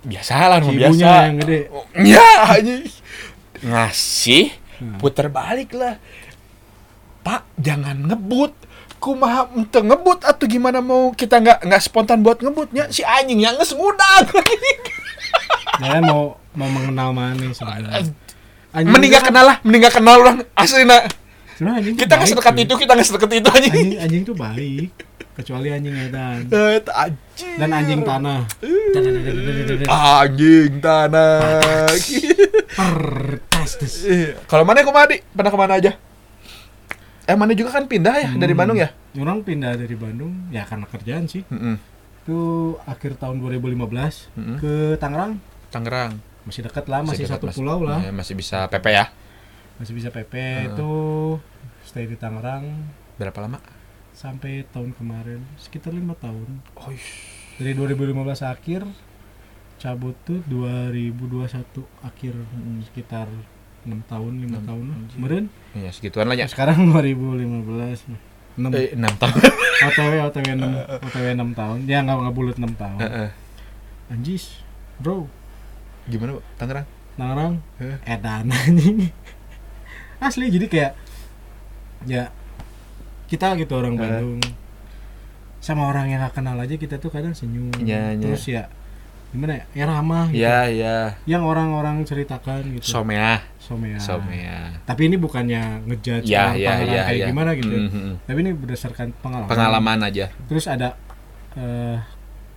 [0.00, 1.10] Biasa lah, Si biasa.
[1.26, 1.60] yang gede.
[2.06, 2.86] Ya, anjing.
[3.60, 4.46] Ngasih,
[4.78, 4.94] Hmm.
[4.94, 5.98] puter balik lah.
[7.20, 8.54] Pak, jangan ngebut.
[8.98, 13.54] Kumaha ente ngebut atau gimana mau kita nggak nggak spontan buat ngebutnya si anjing yang
[13.54, 14.26] ngesmudak.
[15.80, 18.10] Saya mau mau mengenal mana sebenarnya.
[18.74, 21.14] Anjing mending kan- kenal lah, mending nggak kenal orang asli nak.
[21.94, 23.72] Kita nggak sedekat itu, kita nggak sedekat itu anjing.
[23.74, 24.90] Anjing anjing tuh baik.
[25.38, 26.50] Kecuali anjing edan.
[26.50, 27.54] Eh, itu anjing.
[27.54, 28.40] Dan anjing tanah.
[29.86, 31.86] Anjing tanah.
[34.02, 34.34] Iya.
[34.46, 35.18] Kalau mana ke mana di?
[35.22, 35.92] Pernah ke mana aja?
[37.28, 38.60] Eh mana juga kan pindah ya dari Hmm.
[38.64, 38.88] Bandung ya?
[39.14, 41.44] Orang pindah dari Bandung ya karena kerjaan sih.
[41.44, 41.76] Mm-mm.
[42.24, 42.38] Itu
[42.82, 44.56] akhir tahun 2015 Mm-mm.
[44.56, 45.36] ke Tangerang.
[45.68, 46.16] Tangerang.
[46.42, 48.00] Masih dekat lah, masih, dekat, satu pulau lah.
[48.00, 49.12] Ya, masih bisa PP ya.
[49.76, 50.64] Masih bisa PP Heeh.
[50.66, 50.90] itu
[51.82, 52.64] stay di Tangerang
[53.14, 53.60] Berapa lama?
[54.10, 56.48] sampai tahun kemarin sekitar lima tahun.
[56.74, 56.90] Oh,
[57.54, 58.82] Dari 2015 akhir
[59.76, 61.46] cabut tuh 2021
[62.00, 62.82] akhir Mm-mm.
[62.82, 63.30] sekitar
[63.84, 64.96] 6 tahun, 5 Enam, tahun lah.
[64.96, 65.16] anjir.
[65.16, 66.46] Kemarin iya segituan lah ya.
[66.46, 68.10] sekarang 2015
[68.58, 69.38] 6 Eh, 6 tahun.
[69.80, 71.76] OTW OTW 6 OTW 6 tahun.
[71.84, 72.98] Ya enggak enggak bulat 6 tahun.
[72.98, 73.28] Heeh.
[74.08, 74.44] Anjis,
[74.98, 75.30] bro.
[76.04, 76.42] Gimana?
[76.56, 76.86] Tangerang?
[77.14, 77.98] Tangerang Heeh.
[78.04, 79.10] edan anjing.
[80.18, 80.92] Asli jadi kayak
[82.04, 82.34] ya
[83.26, 84.00] kita gitu orang Eh.
[84.00, 84.40] Bandung
[85.58, 88.14] sama orang yang gak kenal aja kita tuh kadang senyum iya.
[88.14, 88.70] terus ya
[89.28, 90.40] gimana ya, ya ramah gitu.
[90.40, 90.96] Iya, iya.
[91.24, 93.44] yang orang-orang ceritakan gitu Somea.
[93.60, 94.00] Somea.
[94.00, 94.80] Somea.
[94.82, 97.26] tapi ini bukannya ngejudge orang iya, Tangerang iya, kayak iya.
[97.28, 98.12] gimana gitu Mhm.
[98.24, 100.26] tapi ini berdasarkan pengalaman Pengalaman aja.
[100.44, 100.96] terus ada
[101.52, 102.00] eh,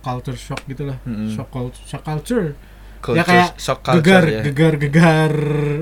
[0.00, 1.28] culture shock gitu lah Mm-mm.
[1.30, 2.56] shock, cul- shock culture
[2.98, 4.40] Culture, Ya, kayak shock culture gegar ya.
[4.42, 5.32] gegar gegar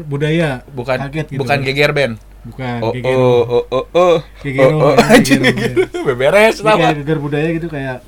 [0.02, 1.66] budaya Bukan kaget gitu bukan kan.
[1.68, 2.14] geger band.
[2.42, 4.16] bukan Oh, gegero oh, oh, oh, oh.
[4.40, 5.98] gegero Oh, oh, ya, anjing gegero, gitu.
[6.08, 6.98] Beberes Jadi kayak tau.
[6.98, 7.98] gegar budaya gitu kayak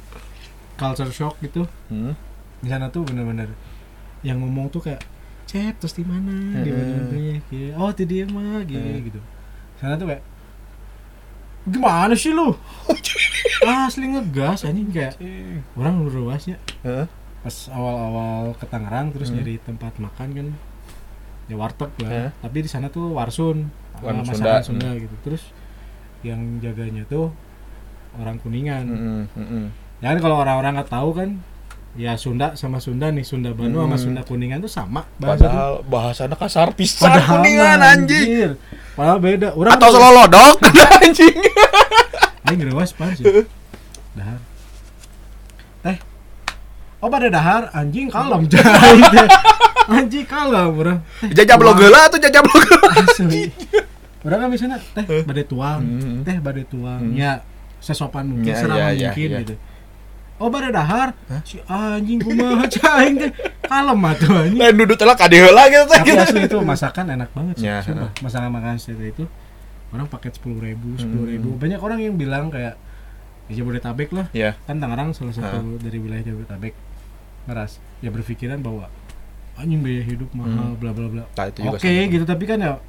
[0.74, 2.16] culture shock gitu Hmm.
[2.62, 3.50] Di sana tuh bener-bener
[4.22, 5.02] yang ngomong tuh kayak
[5.44, 6.78] cep terus di mana di Heeh.
[6.78, 7.10] mana
[7.44, 9.00] kayak oh itu dia mah gini Heeh.
[9.04, 9.20] gitu
[9.76, 10.22] sana tuh kayak
[11.64, 12.54] gimana sih lu
[13.86, 15.14] asli ngegas anjing kayak
[15.74, 17.06] orang luasnya Heeh.
[17.40, 19.38] pas awal-awal ke Tangerang terus Hmm.
[19.38, 20.46] nyari tempat makan kan
[21.46, 22.30] ya warteg lah Heeh.
[22.38, 24.58] tapi di sana tuh warsun Warung Sunda.
[24.58, 25.42] masakan Sunda gitu terus
[26.22, 27.30] yang jaganya tuh
[28.14, 29.64] orang kuningan Mm-mm, mm-mm.
[29.98, 31.38] Ya kan kalau orang-orang nggak tahu kan
[31.92, 33.96] ya Sunda sama Sunda nih Sunda sama Hmm.
[33.96, 35.44] Sunda Kuningan tuh sama bahasa.
[35.44, 38.26] Padahal bahasanya kasar pisan Padahal kuningan mah, anjing.
[38.92, 39.48] Padahal beda.
[39.52, 40.56] Orang Atau selolodok
[41.04, 41.36] anjing.
[42.42, 43.24] Ini ngerewas pas sih.
[44.12, 44.40] Dahar.
[45.82, 45.96] Teh.
[46.98, 49.28] Oh pada dahar anjing kalem jahit.
[49.86, 50.98] anjing kalem orang.
[51.20, 52.88] Teh, Jajah blog heula tuh jajah blog heula.
[52.98, 53.42] Asli.
[54.22, 56.22] Orang kan misalnya teh badai tuang, Hmm.
[56.22, 57.10] teh badai tuang.
[57.10, 57.12] Hmm.
[57.12, 57.42] Ya
[57.82, 59.38] sesopan mungkin, Ya, seramah ya, ya, mungkin ya.
[59.42, 59.54] gitu.
[60.42, 61.38] Oh pada dahar, Hah?
[61.46, 63.30] si anjing kumaha caing teh
[63.62, 64.58] kalem atuh anjing.
[64.58, 66.02] Lain duduk telah kadi heula gitu teh.
[66.02, 67.70] Tapi asli itu masakan enak banget sih.
[67.70, 68.10] Ya, Sumpah.
[68.18, 69.24] Masakan makanan sate itu
[69.94, 71.54] orang paket sepuluh ribu, sepuluh ribu.
[71.54, 71.62] Hmm.
[71.62, 72.74] Banyak orang yang bilang kayak
[73.46, 74.26] ya Jabodetabek lah.
[74.34, 74.58] Ya.
[74.66, 76.74] Kan Tangerang salah satu dari wilayah Jabodetabek.
[77.46, 78.90] Ngeras ya berpikiran bahwa
[79.54, 80.80] anjing biaya hidup mahal, Hmm.
[80.82, 81.22] bla bla bla.
[81.38, 82.82] Nah, juga Oke gitu tapi kan ya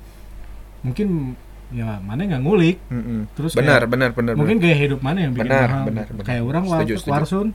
[0.81, 1.37] mungkin
[1.73, 3.19] ya mana nggak ngulik Mm-mm.
[3.33, 4.33] terus benar, kayak, benar, benar.
[4.33, 6.23] mungkin gaya hidup mana yang bikin Benar, mahal benar, benar.
[6.23, 7.11] kayak orang Setuju, setuju.
[7.11, 7.47] warsun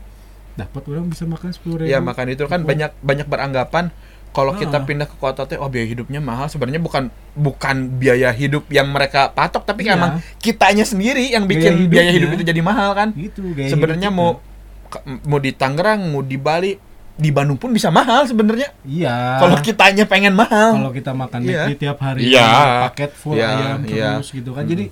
[0.53, 3.95] dapat orang bisa makan sepuluh ribu Ya makan itu kan banyak banyak beranggapan
[4.29, 4.85] kalau kita Ah.
[4.85, 9.31] pindah ke kota teh oh biaya hidupnya mahal sebenarnya bukan bukan biaya hidup yang mereka
[9.31, 9.95] patok tapi Iya.
[9.95, 12.13] emang kitanya sendiri yang bikin biaya hidupnya.
[12.13, 14.43] hidup itu jadi mahal kan gitu sebenarnya mau
[14.85, 15.25] kita.
[15.25, 16.73] mau di Tangerang mau di Bali
[17.19, 21.67] di Bandung pun bisa mahal sebenarnya iya kalau kitanya pengen mahal kalau kita makan Iya.
[21.67, 22.47] McD tiap hari Iya.
[22.87, 24.11] paket full Iya, ayam iya.
[24.17, 24.71] terus gitu kan Mm.
[24.71, 24.85] jadi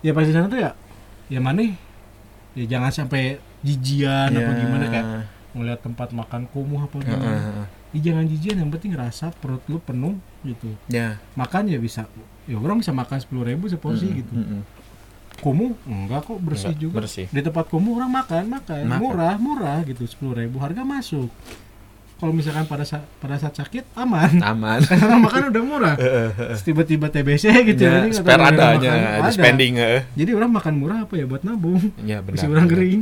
[0.00, 0.70] ya pas di sana tuh ya
[1.28, 1.60] ya mana
[2.50, 4.56] ya jangan sampai jijian apa Ya.
[4.58, 5.06] gimana kayak
[5.50, 7.66] ngeliat tempat makan kumuh apa gimana heeh.
[7.92, 12.08] ya jangan jijian yang penting rasa perut lu penuh gitu ya makan ya bisa
[12.46, 14.60] ya orang bisa makan sepuluh ribu seporsi Mm-mm, gitu mm-mm.
[15.40, 16.94] Kumuh enggak kok bersih Enggak, juga.
[16.98, 17.26] bersih.
[17.26, 18.98] di tempat kumuh orang makan makan, Makan.
[18.98, 20.56] murah murah gitu sepuluh ribu.
[20.56, 21.32] Harga masuk.
[22.14, 24.28] Kalau misalkan pada saat pada saat sakit aman.
[24.52, 24.84] Aman.
[24.86, 25.94] Karena makan udah murah.
[26.60, 30.02] Tiba-tiba TBC gitu ya, ini spare adanya makan, ada spending heeh.
[30.14, 31.24] jadi orang makan murah apa ya?
[31.24, 31.80] Buat nabung.
[32.00, 33.00] Ya benar orang kering.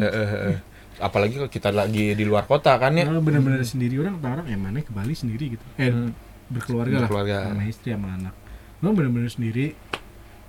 [0.97, 3.07] Apalagi kalau kita lagi di luar kota kan ya.
[3.07, 5.55] Nah, bener-bener sendiri orang orang yang mana ke Bali sendiri?
[5.55, 5.67] gitu.
[5.77, 6.11] Eh Hmm.
[6.49, 7.37] berkeluarga, Berkeluarga.
[7.41, 8.35] lah sama istri sama anak.
[8.79, 9.75] Orang bener-bener sendiri.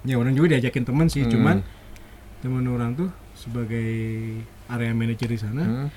[0.02, 1.34] Ya orang juga diajakin teman sih Hmm.
[1.34, 1.56] cuman
[2.40, 3.90] teman orang tuh sebagai
[4.68, 5.90] area manager di sana Hmm.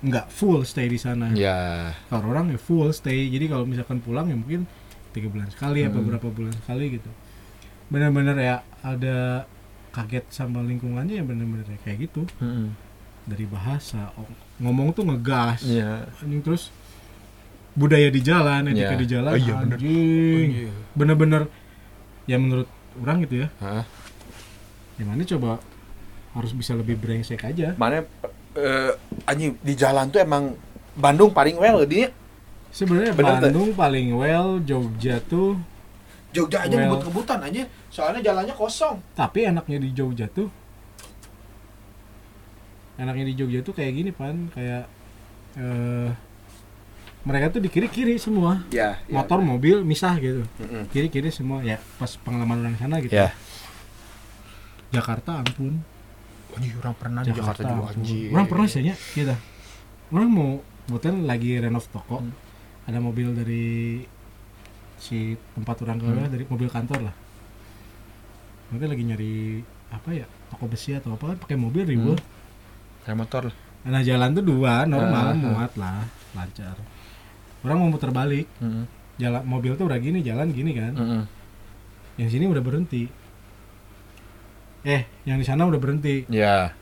[0.00, 4.26] nggak full stay di sana ya kalau orang ya full stay jadi kalau misalkan pulang
[4.26, 4.64] ya mungkin
[5.10, 6.08] tiga bulan sekali apa Hmm.
[6.08, 7.10] berapa bulan sekali gitu
[7.88, 9.44] bener-bener ya ada
[9.90, 12.70] kaget sama lingkungannya ya bener-bener ya kayak gitu Mm-mm.
[13.26, 14.14] dari bahasa
[14.56, 16.70] ngomong tuh ngegas ya anjing terus
[17.72, 18.98] budaya di jalan etika Ya.
[18.98, 19.76] di jalan Oh iya, bener.
[19.76, 20.72] anjing Oh, iya.
[20.94, 21.42] bener-bener
[22.24, 23.82] ya menurut orang gitu ya Hah?
[24.94, 25.58] gimana coba
[26.30, 27.74] harus bisa lebih brengsek aja.
[27.74, 28.06] Mana
[28.54, 28.92] eh
[29.26, 30.58] anjing di jalan tuh emang
[30.98, 32.10] Bandung paling well dia
[32.74, 33.42] sebenarnya Bener tuh.
[33.46, 35.58] Bandung paling well Jogja tuh
[36.30, 36.86] Jogja aja Well.
[36.90, 39.02] ngebut-ngebutan aja soalnya jalannya kosong.
[39.18, 40.50] Tapi enaknya di Jogja tuh
[42.98, 44.50] enaknya di Jogja tuh kayak gini pan.
[44.54, 44.86] Kayak
[45.58, 46.10] eh
[47.20, 48.62] mereka tuh di kiri kiri semua.
[48.70, 49.02] Ya.
[49.10, 50.46] motor mobil misah gitu.
[50.94, 51.62] Kiri kiri semua.
[51.66, 53.14] Ya pas pengalaman orang sana gitu.
[53.14, 53.34] Ya.
[54.90, 55.86] Jakarta ampun
[56.52, 58.28] Anjir, orang pernah di Jakarta juga anjir.
[58.28, 59.34] orang pernah sih ya kita
[60.10, 60.50] orang mau
[60.84, 62.34] kebetulan lagi renov toko Hmm.
[62.84, 64.02] ada mobil dari
[64.96, 65.18] si
[65.52, 66.32] tempat orang kerja Hmm.
[66.32, 67.14] dari mobil kantor lah
[68.68, 69.34] mereka lagi nyari
[69.88, 72.38] apa ya toko besi atau apa kan pakai mobil ribu Hmm.
[73.00, 73.56] Kayak motor lah.
[73.82, 75.40] nah jalan tuh dua normal Ah, ah.
[75.40, 76.76] muat lah lancar
[77.60, 78.84] orang mau muter balik Mm-mm.
[79.16, 81.22] jalan mobil tuh udah gini jalan gini kan Mm-mm.
[82.16, 83.08] yang sini udah berhenti
[84.86, 86.72] eh yang di sana udah berhenti Ya.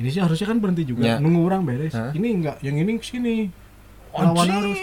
[0.00, 1.16] ini sih harusnya kan berhenti juga Ya.
[1.22, 2.10] nunggu orang beres Hah?
[2.10, 3.50] ini enggak yang ini sini
[4.10, 4.80] lawan arus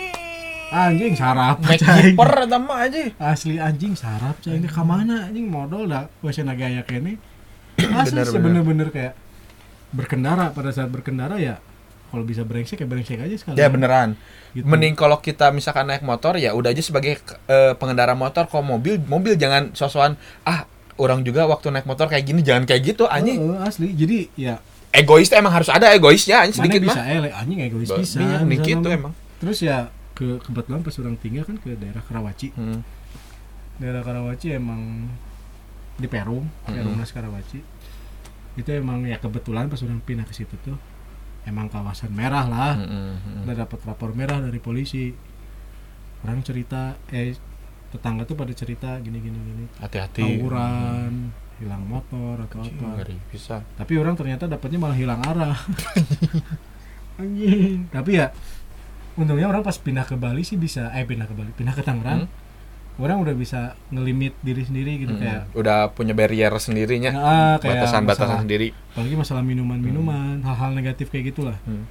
[0.68, 3.12] anjing sarap eta mah aja.
[3.20, 7.20] asli anjing sarap cai ini ke mana anjing modal dah wes gaya kene
[7.78, 9.14] asli Bener, sih bener-bener kayak
[9.96, 11.60] berkendara pada saat berkendara ya
[12.08, 14.16] kalau bisa brengsek ya brengsek aja sekali Ya beneran.
[14.56, 14.64] Gitu.
[14.64, 18.96] Mending kalau kita misalkan naik motor ya udah aja sebagai eh, pengendara motor kalau mobil
[19.12, 20.16] mobil jangan sosokan
[20.48, 20.64] ah
[20.98, 23.38] orang juga waktu naik motor kayak gini jangan kayak gitu anjing.
[23.40, 24.56] Heeh, asli jadi ya
[24.90, 27.12] Egois emang harus ada egoisnya anjing sedikit bisa mah.
[27.14, 29.14] elek anjing egois Ba- bisa iya, misalnya dikit tuh emang.
[29.38, 29.78] terus ya
[30.12, 32.82] ke kebetulan pas orang tinggal kan ke daerah Karawaci Hmm.
[33.78, 35.12] daerah Karawaci emang
[35.94, 37.60] di Perum Perumnas Karawaci
[38.56, 40.78] itu emang ya kebetulan pas orang pindah ke situ tuh
[41.44, 43.44] emang kawasan merah lah Mm-mm, mm-mm.
[43.46, 45.14] udah dapat rapor merah dari polisi
[46.20, 47.38] orang cerita eh
[47.90, 50.20] tetangga tuh pada cerita gini gini gini Hati-hati.
[50.20, 53.56] tawuran hilang motor atau Anjing, apa ngeri bisa.
[53.74, 55.58] tapi orang ternyata dapatnya malah hilang arah
[57.18, 58.30] anjing tapi ya
[59.16, 62.30] untungnya orang pas pindah ke Bali sih bisa eh pindah ke Bali pindah ke Tangerang
[62.98, 65.22] orang udah bisa ngelimit diri sendiri gitu Mm-mm.
[65.24, 67.12] kayak udah punya barrier sendirinya.
[67.14, 68.74] ah, kayak Batasan-batasan sendiri.
[68.92, 71.86] apalagi masalah minuman-minuman hal-hal negatif kayak gitulah Hmm.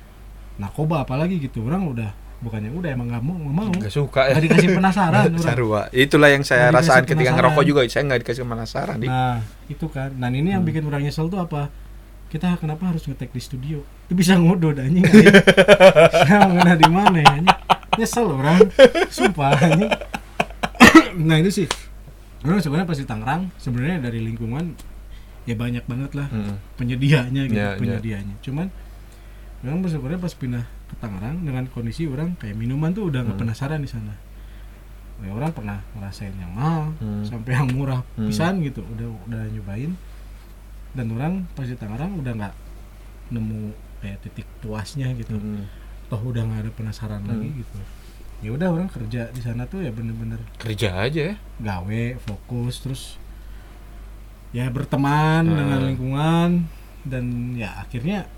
[0.56, 4.32] narkoba apalagi gitu orang udah bukannya udah emang nggak mau nggak mau Gak suka ya.
[4.32, 5.82] nggak dikasih penasaran Sarua.
[5.88, 7.80] Itulah yang saya Nggak rasain ketika ngerokok juga.
[7.86, 8.96] Saya nggak dikasih penasaran.
[8.98, 9.08] Dik.
[9.08, 10.68] nah itu kan dan ini yang Hmm.
[10.68, 11.72] bikin orang nyesel tuh apa
[12.26, 15.06] kita kenapa harus ngetek di studio itu bisa ngudud anjing
[16.18, 17.38] saya ngena di mana ya
[17.96, 18.58] nyesel orang
[19.08, 19.90] sumpah anjing
[21.22, 21.66] nah itu sih
[22.42, 24.74] orang sebenarnya pasti Tangerang sebenarnya dari lingkungan
[25.44, 26.58] ya banyak banget lah Mm-mm.
[26.74, 27.78] penyedianya gitu Ya, ya.
[27.78, 28.66] penyedianya cuman
[29.62, 30.64] orang sebenarnya pas pindah
[30.96, 33.44] Tangerang dengan kondisi orang kayak minuman tuh udah nggak Hmm.
[33.44, 34.14] penasaran di sana
[35.16, 37.22] ya orang pernah ngerasain yang mahal Hmm.
[37.22, 38.28] sampai yang murah Hmm.
[38.28, 39.92] pisan gitu udah udah nyobain
[40.92, 42.54] dan orang pas di Tangerang udah nggak
[43.28, 45.64] nemu kayak titik puasnya gitu Mm-mm.
[46.06, 47.30] toh udah nggak ada penasaran Hmm.
[47.32, 47.78] lagi gitu
[48.38, 51.36] ya udah orang kerja di sana tuh ya bener-bener Kerja aja ya.
[51.58, 53.02] gawe fokus terus
[54.52, 55.56] ya berteman Hmm.
[55.56, 56.50] dengan lingkungan
[57.02, 58.28] dan ya akhirnya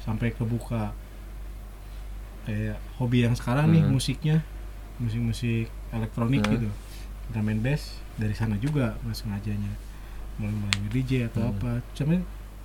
[0.00, 0.92] sampai kebuka
[2.44, 3.92] kayak hobi yang sekarang nih Hmm.
[3.92, 4.36] musiknya
[4.96, 6.52] musik-musik elektronik Hmm.
[6.54, 6.68] gitu
[7.28, 7.82] drum and bass
[8.14, 9.72] dari sana juga nggak sengajanya
[10.34, 11.52] mulai mulai DJ atau Hmm.
[11.52, 12.20] apa cuman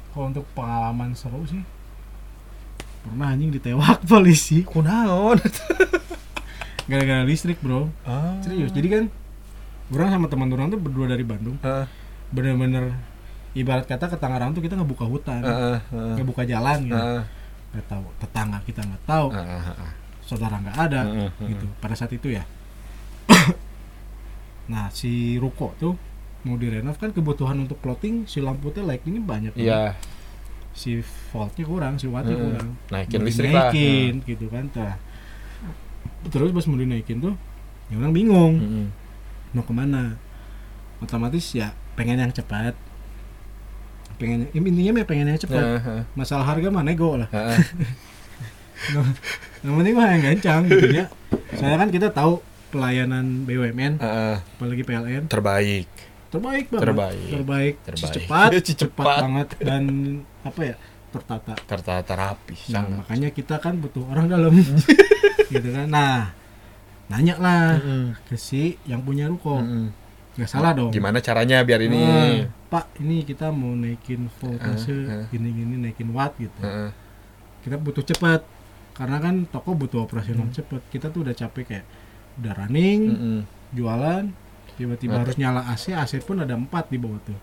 [0.09, 1.63] kalau untuk pengalaman seru sih
[3.01, 5.39] pernah anjing ditewak polisi Kunaon.
[6.85, 8.41] gara-gara listrik bro Ah.
[8.41, 9.03] serius jadi kan
[9.89, 11.85] orang sama teman orang tuh berdua dari Bandung Heeh.
[12.29, 12.93] bener-bener
[13.51, 16.15] ibarat kata ke Tangerang tuh kita ngebuka hutan Heeh, heeh.
[16.17, 17.21] ngebuka jalan gitu Heeh.
[17.69, 19.91] Nggak tahu tetangga kita nggak tahu Heeh, heeh.
[20.21, 21.47] saudara nggak ada Heeh, heeh.
[21.53, 22.43] gitu pada saat itu ya
[24.71, 25.93] nah si ruko tuh
[26.45, 29.59] mau direnov kan kebutuhan untuk plotting si lampu teh light ini banyak kan.
[29.59, 29.81] Iya,
[30.71, 32.45] si voltnya kurang si wattnya Heeh.
[32.47, 33.69] kurang naikin listrik lah.
[33.73, 34.95] dinaikin, gitu kan Tah.
[36.31, 37.35] terus pas mau dinaikin tuh
[37.89, 38.87] ya orang bingung Heeh.
[39.51, 40.15] mau ke mana
[40.99, 42.77] otomatis ya pengen yang cepat
[44.19, 47.59] pengen intinya mah pengen yang cepat Heeh, masalah harga mah nego lah heeh.
[49.59, 51.05] yang penting mah yang gancang gitu ya
[51.51, 54.35] soalnya kan kita tahu pelayanan BUMN Heeh.
[54.39, 55.87] apalagi PLN Terbaik.
[56.29, 57.27] terbaik banget Terbaik.
[57.31, 58.13] terbaik, Terbaik.
[58.13, 58.77] cepat Cepat.
[58.77, 59.83] cepat banget dan
[60.39, 60.75] apa ya
[61.09, 62.53] tertata Tertata rapi.
[62.69, 62.97] nah sangat.
[63.01, 64.53] makanya kita kan butuh orang dalam
[65.53, 66.29] gitu kan nah
[67.07, 68.07] nanya lah Heeh.
[68.23, 69.57] ke si yang punya ruko
[70.37, 71.97] nggak salah dong Gimana caranya biar ini?
[71.97, 75.25] Nah, Pak, ini kita mau naikin voltase Eh, eh.
[75.29, 76.61] gini-gini naikin watt gitu.
[76.61, 76.93] Heeh.
[77.59, 78.45] Kita butuh cepat.
[78.93, 80.53] Karena kan toko butuh operasional Hmm.
[80.53, 80.81] cepat.
[80.87, 81.85] Kita tuh udah capek kayak
[82.37, 83.41] udah running, Heeh.
[83.71, 84.23] jualan,
[84.75, 85.21] tiba-tiba Mati.
[85.23, 87.39] harus nyala AC, AC pun ada empat di bawah tuh.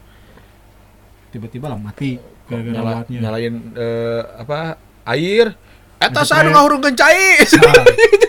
[1.28, 2.16] Tiba-tiba lah mati
[2.46, 3.18] gara-gara Nyala, wattnya.
[3.20, 4.58] nyalain eh, apa?
[5.06, 5.58] Air.
[5.96, 6.52] Eta saya proyek.
[6.54, 7.26] ngahurungkeun cai.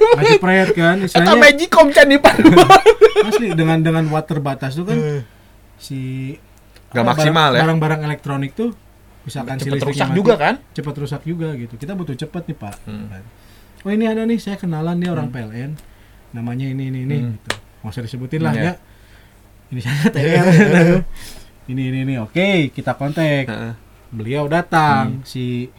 [0.07, 2.17] Nah, masih proyek kan, Eta istilahnya magicom can di
[3.19, 4.97] asli dengan dengan watt terbatas tuh kan
[5.77, 6.31] si
[6.89, 7.61] Nggak maksimal barang- ya.
[7.61, 8.69] Barang-barang elektronik tuh
[9.23, 10.55] misalkan si Cepet listriknya rusak mati, juga kan?
[10.71, 11.73] cepat rusak juga gitu.
[11.75, 12.75] Kita butuh cepat nih pak.
[12.83, 13.07] Hmm.
[13.09, 13.23] Kan.
[13.79, 15.71] oh ini ada nih saya kenalan dia orang PLN
[16.29, 17.31] namanya ini ini ini Hmm.
[17.35, 18.63] gitu mau saya disebutin lah Iya.
[18.63, 18.73] ya
[19.69, 20.47] ini saya TL
[21.71, 23.73] ini ini ini oke kita kontak Heeh.
[24.09, 25.71] beliau datang si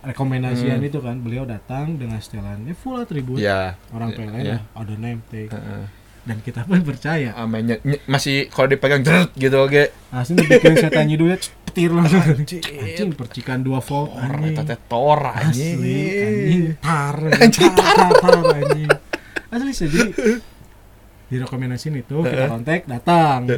[0.00, 0.88] rekomendasian Hmm.
[0.88, 3.76] itu kan beliau datang dengan setelannya full atribut Iya.
[3.90, 5.84] orang Iya, PLN lah, ada name tag Heeh.
[6.22, 9.90] Dan kita pun percaya Ah, mainnya- ny- masih kalau dipegang jeret gitu oke.
[10.08, 12.62] asli dibikin setan nyidunya petir langsung Anjing.
[12.62, 16.64] anjing percikan 2 volt anjing eta teh tor asli anjing.
[16.80, 18.90] tar anjing tar tar, anjing
[19.48, 20.10] asli sih jadi
[21.28, 23.48] direkomendasiin itu kita kontak datang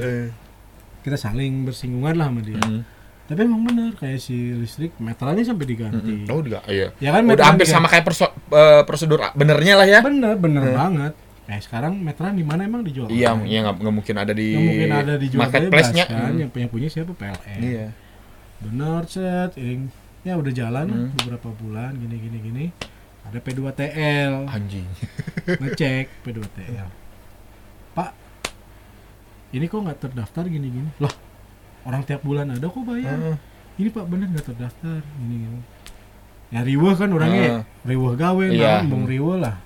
[1.00, 2.80] kita saling bersinggungan lah sama dia Mm.
[3.26, 6.28] tapi emang bener kayak si listrik meterannya sampai diganti Mm-mm.
[6.28, 6.92] Oh, udah iya.
[6.94, 7.76] ya kan Udah hampir diganti.
[7.76, 10.00] sama kayak perso- eh, prosedur benernya lah ya.
[10.00, 10.74] bener bener Hmm.
[10.74, 11.12] banget
[11.45, 13.45] eh sekarang meteran di mana emang dijual Iya, kan?
[13.45, 16.05] iya nggak mungkin ada di mungkin ada dijual marketplace-nya.
[16.07, 16.40] kan Mm.
[16.40, 17.86] yang punya punya siapa PLN Iya.
[18.61, 19.92] bener set ini
[20.22, 21.11] ya udah jalan Hmm.
[21.14, 22.64] beberapa bulan gini gini gini
[23.22, 24.88] ada P2TL Anjing.
[25.61, 26.88] ngecek P2TL
[27.92, 28.11] Pak
[29.53, 31.12] ini kok nggak terdaftar gini gini loh
[31.84, 33.36] orang tiap bulan ada kok bayar Heeh.
[33.76, 35.61] ini Pak bener nggak terdaftar gini gini
[36.51, 37.62] ya riweh kan orangnya Heeh.
[37.84, 38.80] riweh gawe Iya.
[38.80, 39.57] nah bung riweh lah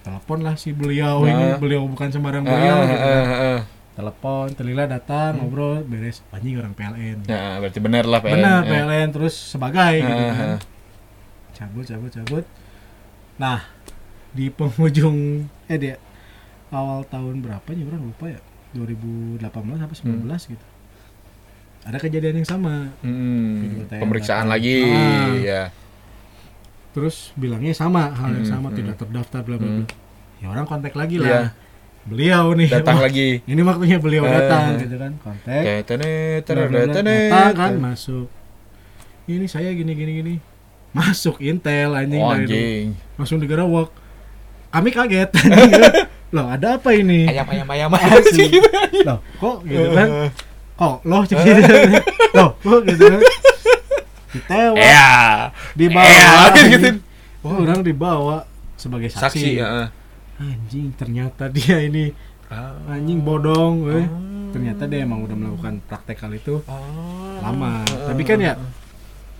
[0.00, 1.56] telepon lah si beliau ini Heeh.
[1.56, 3.04] beliau bukan sembarang beliau gitu kan.
[3.04, 3.60] heeh, heeh.
[3.94, 5.40] telepon telila datang Hmm.
[5.42, 8.34] ngobrol beres anjing orang PLN Ya, berarti bener lah PLN.
[8.34, 8.68] benar Ya.
[8.72, 10.58] PLN terus sebagai gitu kan
[11.52, 12.44] cabut cabut cabut
[13.36, 13.66] nah
[14.30, 15.18] di penghujung
[15.66, 15.96] eh dia
[16.68, 18.40] awal tahun berapa nih orang lupa ya
[18.70, 19.42] 2018
[19.80, 20.66] apa 19 gitu
[21.80, 24.52] ada kejadian yang sama Hmm, P2TL pemeriksaan datang.
[24.52, 25.32] lagi Ah.
[25.40, 25.62] ya.
[26.98, 28.76] Terus bilangnya sama hal yang Hmm, sama hmm.
[28.76, 29.86] tidak terdaftar bla bla Hmm.
[29.86, 29.94] bla
[30.38, 31.54] ya orang kontak lagi lah.
[32.02, 32.66] Beliau nih.
[32.68, 33.38] Datang lagi.
[33.44, 34.32] ini waktunya beliau Eh.
[34.32, 35.12] datang gitu kan.
[35.20, 35.62] Kontak.
[35.84, 36.42] Tenet.
[37.30, 38.26] datang kan masuk.
[39.24, 40.34] Ini saya gini gini gini.
[40.90, 42.96] Masuk Intel anjing Oh, anjing.
[43.14, 43.92] langsung digerawak
[44.68, 45.30] kami kaget.
[46.34, 47.24] Loh ada apa ini?
[47.24, 47.88] Ayam ayam ayam.
[47.92, 48.52] Asli.
[49.02, 50.08] loh kok gitu kan?
[50.76, 51.40] Kok loh gitu
[52.36, 53.20] loh kok gitu kan
[54.30, 55.08] ditewa Ya.
[55.72, 56.68] dibawa Ya, anjing.
[56.70, 56.88] gitu.
[57.40, 59.88] oh orang dibawa sebagai saksi, Saksi ya.
[60.36, 62.12] anjing ternyata dia ini
[62.86, 64.06] anjing bodong weh.
[64.48, 66.64] ternyata dia emang udah melakukan praktek hal itu
[67.38, 68.56] lama tapi kan ya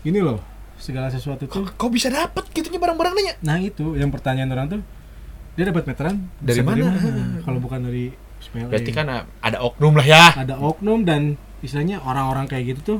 [0.02, 0.38] ini loh
[0.76, 3.40] segala sesuatu tuh kok bisa dapet gitunya barang-barangnya?
[3.40, 4.80] nah itu yang pertanyaan orang tuh
[5.54, 6.86] dia dapat meteran Dari bisa mana?
[7.42, 9.06] kalau bukan dari SPLN Berarti kan
[9.42, 10.24] ada oknum lah ya.
[10.36, 12.98] ada oknum dan istilahnya orang-orang kayak gitu tuh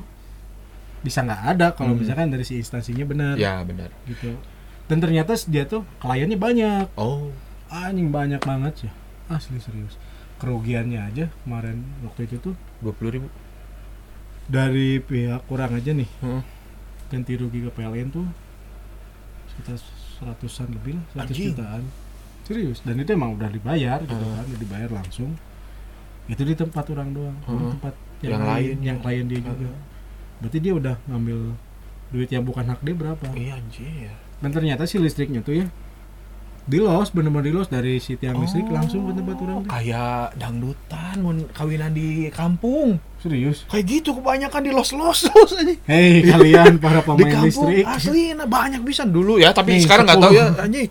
[1.01, 2.01] bisa nggak ada kalau Hmm.
[2.01, 3.91] misalkan dari si instansinya benar Ya benar.
[4.05, 4.35] gitu
[4.87, 7.31] dan ternyata dia tuh kliennya banyak Oh.
[7.69, 8.93] anjing banyak banget ya
[9.29, 9.95] asli serius
[10.37, 13.29] kerugiannya aja kemarin waktu itu tuh Dua puluh ribu.
[14.47, 16.43] dari pihak kurang aja nih Heeh.
[17.09, 18.25] ganti rugi ke PLN tuh
[19.49, 19.77] sekitar
[20.15, 21.83] seratusan lebih lah seratus jutaan
[22.43, 24.35] serius dan itu emang udah dibayar gitu Heeh.
[24.35, 25.37] kan udah dibayar langsung
[26.27, 27.71] itu di tempat orang doang Heeh.
[27.73, 28.77] tempat Yang yang, lain lain.
[28.83, 29.71] yang klien dia juga
[30.39, 31.39] berarti dia udah ngambil
[32.09, 34.11] duit yang bukan hak dia berapa Iya anjir.
[34.39, 35.67] dan ternyata si listriknya tuh ya
[36.65, 39.71] di los bener-bener di los dari si tiang listrik langsung ke tempat orang tuh.
[39.71, 43.01] Kayak dangdutan mau kawinan di kampung.
[43.19, 45.75] serius Kayak gitu kebanyakan di los-los los aja.
[45.87, 49.83] hei kalian para di pemain kampung listrik asli nah banyak bisa dulu ya tapi Nih,
[49.83, 50.87] sekarang nggak tahu ya anjing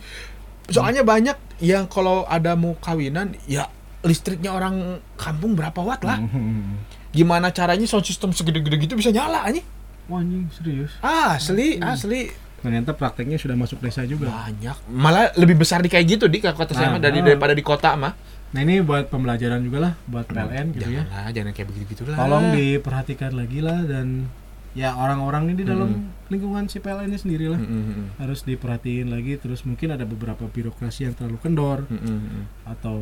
[0.68, 3.70] soalnya banyak yang kalau ada mau kawinan ya
[4.02, 4.76] listriknya orang
[5.14, 6.82] kampung berapa watt lah Hmm.
[7.18, 9.66] Gimana caranya sound system segede-gede gitu bisa nyala anjing?
[10.06, 10.94] Wah, anjing serius?
[11.02, 11.90] Asli Hmm.
[11.90, 12.22] asli.
[12.58, 14.30] Ternyata prakteknya sudah masuk desa juga.
[14.30, 14.78] Banyak.
[14.90, 17.34] Malah lebih besar di kayak gitu di kota saya Nah, mah dari nah.
[17.34, 18.14] daripada di kota mah.
[18.48, 21.04] Nah ini buat pembelajaran juga lah buat PLN gitu ya.
[21.04, 24.32] jangan lah jangan kayak begitu gitu lah tolong diperhatikan lagi lah dan
[24.72, 25.90] ya orang-orang ini di dalam
[26.32, 27.60] lingkungan si PLN ini sendiri lah.
[27.60, 28.06] Mm, mm, mm.
[28.24, 31.80] harus diperhatiin lagi terus mungkin ada beberapa birokrasi yang terlalu kendor.
[31.92, 32.44] Mm, mm, mm.
[32.72, 32.98] atau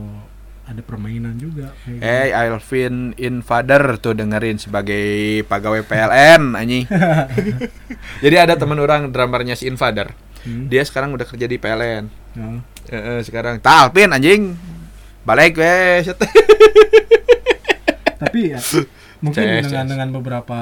[0.66, 1.72] ada permainan juga.
[1.86, 5.05] Eh, Alvin Invader tuh dengerin sebagai
[5.45, 6.89] pegawai PLN anjing.
[8.24, 10.09] Jadi ada teman orang drummernya si Invader.
[10.41, 10.66] Hmm.
[10.70, 12.03] Dia sekarang udah kerja di PLN.
[12.34, 12.47] Ya.
[12.89, 14.57] Eh, eh, sekarang ta Alvin anjing.
[15.22, 16.01] Balik we.
[16.05, 16.18] set.
[18.16, 18.59] tapi ya
[19.20, 19.91] mungkin Ces, dengan ces.
[19.91, 20.59] dengan beberapa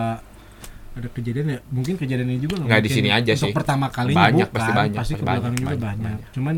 [0.94, 3.54] ada kejadian ya mungkin kejadian ini juga Nggak di sini aja untuk sih.
[3.54, 6.34] pertama kalinya Banyak, bukan pasti banyak, pasti pasti belakang banyak, juga banyak, banyak, banyak.
[6.34, 6.56] cuman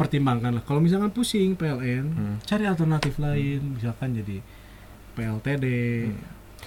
[0.00, 2.36] pertimbangkan lah kalau misalkan pusing PLN Hmm.
[2.40, 4.40] cari alternatif lain misalkan jadi
[5.12, 5.66] PLTD
[6.02, 6.16] Hmm.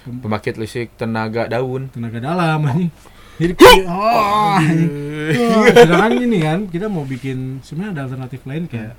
[0.04, 1.90] pem- Pembangkit listrik tenaga daun.
[1.90, 2.94] tenaga dalam anjing
[3.36, 3.54] jadi
[3.84, 4.62] oh.
[4.62, 4.62] Wah,
[5.68, 8.94] sedangkan ini kan kita mau bikin sebenarnya ada alternatif lain kayak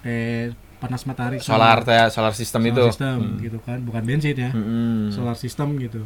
[0.00, 2.84] kayak panas matahari Solar teh, solar system solar itu.
[2.90, 3.38] system Hmm.
[3.38, 5.08] gitu kan bukan bensin ya Mm-mm.
[5.08, 6.02] solar system gitu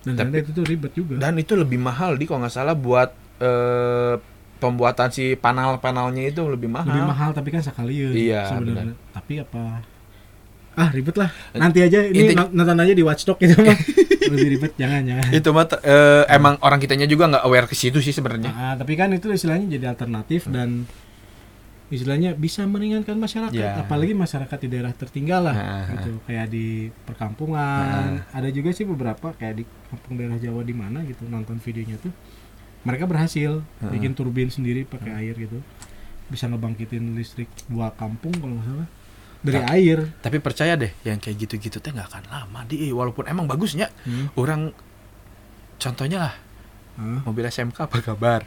[0.00, 3.12] dan Tapi- itu tuh ribet juga Dan itu lebih mahal di kalau nggak salah buat
[3.38, 4.14] eh,
[4.58, 6.86] pembuatan si panel-panelnya itu lebih mahal.
[6.88, 8.94] lebih mahal tapi kan sekali Iya, sebenarnya.
[9.10, 9.82] tapi apa?
[10.74, 11.30] Ah ribet lah.
[11.52, 13.74] Nanti aja ini Intinya- nonton aja di Watchdog gitu mah
[14.30, 15.26] lebih ribet jangan jangan.
[15.32, 18.50] Itu mah eh, emang orang kitanya juga nggak aware ke situ sih sebenarnya.
[18.50, 20.86] Ah, tapi kan itu istilahnya jadi alternatif dan
[21.88, 23.56] istilahnya bisa meringankan masyarakat.
[23.56, 23.80] Ya.
[23.80, 25.84] apalagi masyarakat di daerah tertinggal lah Ah.
[25.90, 26.20] gitu.
[26.24, 26.66] Kayak di
[27.02, 28.22] perkampungan.
[28.28, 32.12] Ada juga sih beberapa kayak di kampung daerah Jawa di mana gitu nonton videonya tuh
[32.80, 33.88] mereka berhasil Ah.
[33.88, 35.58] bikin turbin sendiri pakai air gitu
[36.26, 38.88] bisa ngebangkitin listrik dua kampung kalau nggak salah
[39.38, 39.70] dari Nah.
[39.70, 43.88] air Tapi percaya deh, yang kayak gitu-gitu teh nggak akan lama di walaupun emang bagusnya
[44.34, 44.74] orang
[45.76, 46.34] contohnya lah
[46.96, 47.22] Hah?
[47.24, 48.42] mobil SMK apa kabar?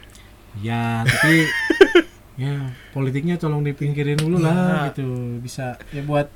[0.54, 1.48] ya tapi
[2.42, 2.60] ya
[2.92, 4.92] politiknya tolong dipingkirin dulu lah Ya.
[4.92, 5.08] gitu
[5.40, 6.28] bisa ya buat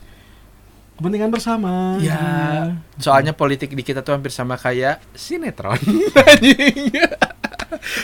[0.97, 3.05] kepentingan bersama Ya, gitu.
[3.05, 5.76] soalnya politik di kita tuh hampir sama kayak sinetron.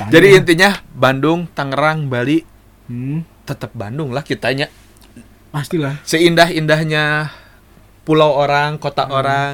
[0.09, 2.43] Jadi intinya Bandung, Tangerang, Bali
[2.87, 4.69] hmm, tetap Bandung lah kitanya.
[5.49, 7.29] pastilah Seindah-indahnya
[8.03, 9.15] pulau orang, kota Hmm.
[9.15, 9.53] orang,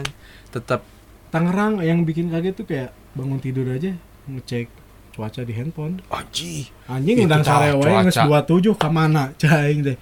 [0.49, 0.87] tetap
[1.29, 3.93] Tangerang yang bikin kaget tuh kayak bangun tidur aja
[4.25, 4.71] ngecek
[5.11, 6.71] cuaca di handphone Aji.
[6.87, 8.05] anjing Itu undang tah, sare wae cuaca.
[8.07, 8.17] geus
[8.65, 9.99] 27 ka mana caing teh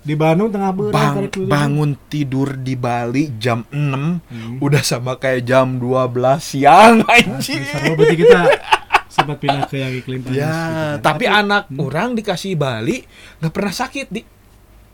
[0.00, 4.56] di Bandung tengah beurang Bang, bangun tidur di Bali jam 6 Hmm.
[4.56, 7.60] udah sama kayak jam 12 siang anjing.
[7.60, 8.40] Seru berarti kita
[9.20, 10.96] sempat pindah ke yang iklim panas Ya, gitu kan.
[11.02, 11.78] tapi anak Hmm.
[11.80, 12.96] orang dikasih Bali
[13.36, 14.20] nggak pernah sakit di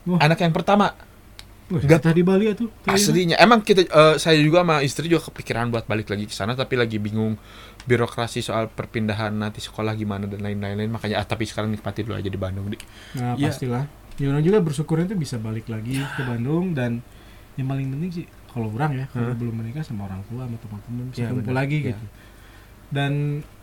[0.05, 0.19] Wah.
[0.19, 0.87] anak yang pertama
[1.67, 5.25] Wah, nggak- kita di Bali tuh aslinya emang kita eh, saya juga sama istri juga
[5.25, 7.35] kepikiran buat balik lagi ke sana tapi lagi bingung
[7.83, 12.27] birokrasi soal perpindahan nanti sekolah gimana dan lain-lain makanya ah, tapi sekarang nikmati dulu aja
[12.27, 12.75] di Bandung di
[13.13, 13.47] Nah, Iya.
[13.47, 13.83] pastilah.
[14.15, 16.99] Ya orang juga bersyukurnya tuh bisa balik lagi ke Bandung dan
[17.53, 19.35] yang paling penting sih kalau orang ya, kalau Hah?
[19.35, 21.87] belum menikah sama orang tua sama teman-teman bisa Iya, kumpul lagi Iya.
[21.87, 22.05] gitu.
[22.89, 23.11] Dan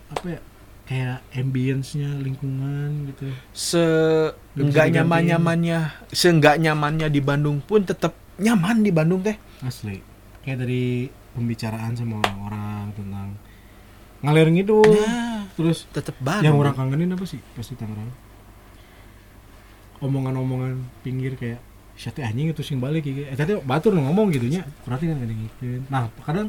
[0.07, 0.41] apa ya?
[0.85, 3.32] Kayak ambience-nya, lingkungan gitu.
[3.57, 4.95] se Nggak bisa nggak digantiin.
[5.01, 5.78] nyaman nyamannya
[6.12, 9.32] se nggak nyamannya di Bandung pun tetap nyaman di Bandung teh
[9.64, 10.05] Asli.
[10.45, 13.28] Kayak dari pembicaraan sama orang-orang tentang
[14.20, 14.85] ngalir ngidul.
[14.93, 18.12] ya Terus tetap yang Bandung orang kangenin apa sih pasti Tangerang?
[20.05, 21.64] Omongan-omongan pinggir kayak
[21.95, 23.22] Syate anjing itu sing balik gitu.
[23.24, 24.66] Eh tadi batur ngomong gitu nya.
[24.82, 25.39] Berarti kan kadang.
[25.87, 26.47] Nah, kadang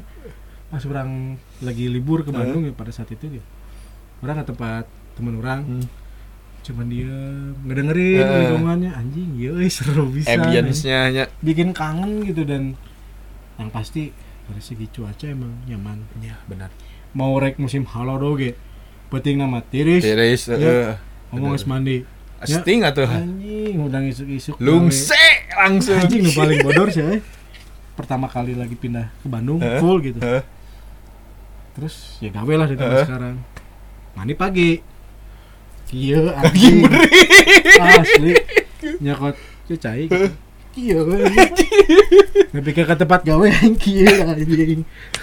[0.73, 3.45] pas orang lagi libur ke Bandung ya pada saat itu gitu.
[4.25, 5.61] Orang ke tempat teman orang.
[5.63, 5.85] Hmm.
[6.61, 7.13] cuman dia
[7.61, 8.37] ngedengerin Eh.
[8.41, 8.91] lingkungannya.
[8.91, 12.73] Anjing ya seru bisa ambience-nya nya bikin kangen gitu dan
[13.55, 14.09] yang pasti
[14.43, 16.01] dari segi cuaca emang nyaman.
[16.19, 16.73] Ya benar.
[17.13, 18.57] Mau rek musim halo doge
[19.07, 20.01] penting nama tiris.
[20.01, 20.57] Tiris Ya.
[20.57, 20.93] eh,
[21.29, 22.01] ngomong geus mandi
[22.35, 25.13] Asting atuh anjing udang isuk-isuk lungse
[25.55, 26.01] langsung.
[26.01, 27.21] Anjing nu paling bodor sih eh.
[27.93, 29.77] pertama kali lagi pindah ke Bandung Eh.
[29.77, 30.17] full gitu.
[30.19, 30.41] Eh.
[31.73, 33.35] terus ya gawe lah di tempat sekarang
[34.15, 34.71] mandi pagi.
[35.91, 36.87] Iya anjing.
[37.77, 38.31] asli.
[38.99, 39.35] Nyakot
[39.65, 40.29] cucai gitu.
[40.75, 40.99] iya
[42.51, 44.07] tapi ke tempat gawe anjing.
[44.25, 44.79] Anjing.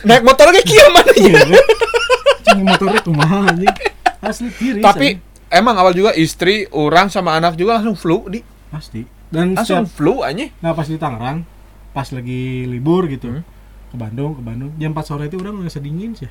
[0.07, 3.75] Naik motor kayak kia mana iya anjing motornya kumaha anjing.
[4.23, 5.51] Asli tiris tapi anjing.
[5.51, 8.41] emang awal juga istri orang sama anak juga langsung flu di.
[8.71, 9.03] Pasti.
[9.33, 11.41] Dan langsung setiap flu aja nah pas di Tangerang
[11.93, 13.45] pas lagi libur gitu Hmm.
[13.89, 16.29] ke Bandung ke Bandung jam 4 sore itu orang ngerasa dingin sih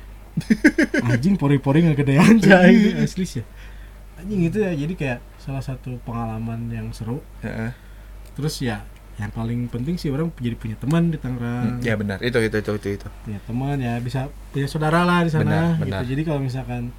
[1.04, 2.52] anjing pori-pori nggak gedean sih
[2.96, 3.44] asli sih.
[4.18, 7.20] Anjing itu ya jadi kayak salah satu pengalaman yang seru.
[7.44, 7.72] Heeh.
[8.32, 8.80] terus ya
[9.20, 11.84] yang paling penting sih orang jadi punya teman di Tangerang.
[11.84, 12.16] Ya benar.
[12.24, 13.08] Itu itu itu itu itu.
[13.28, 15.84] Punya teman ya bisa punya saudara lah di sana benar.
[15.84, 16.16] gitu.
[16.16, 16.96] jadi kalau misalkan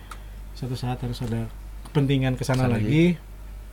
[0.53, 1.49] suatu saat harus ada
[1.89, 3.17] kepentingan ke sana Sana lagi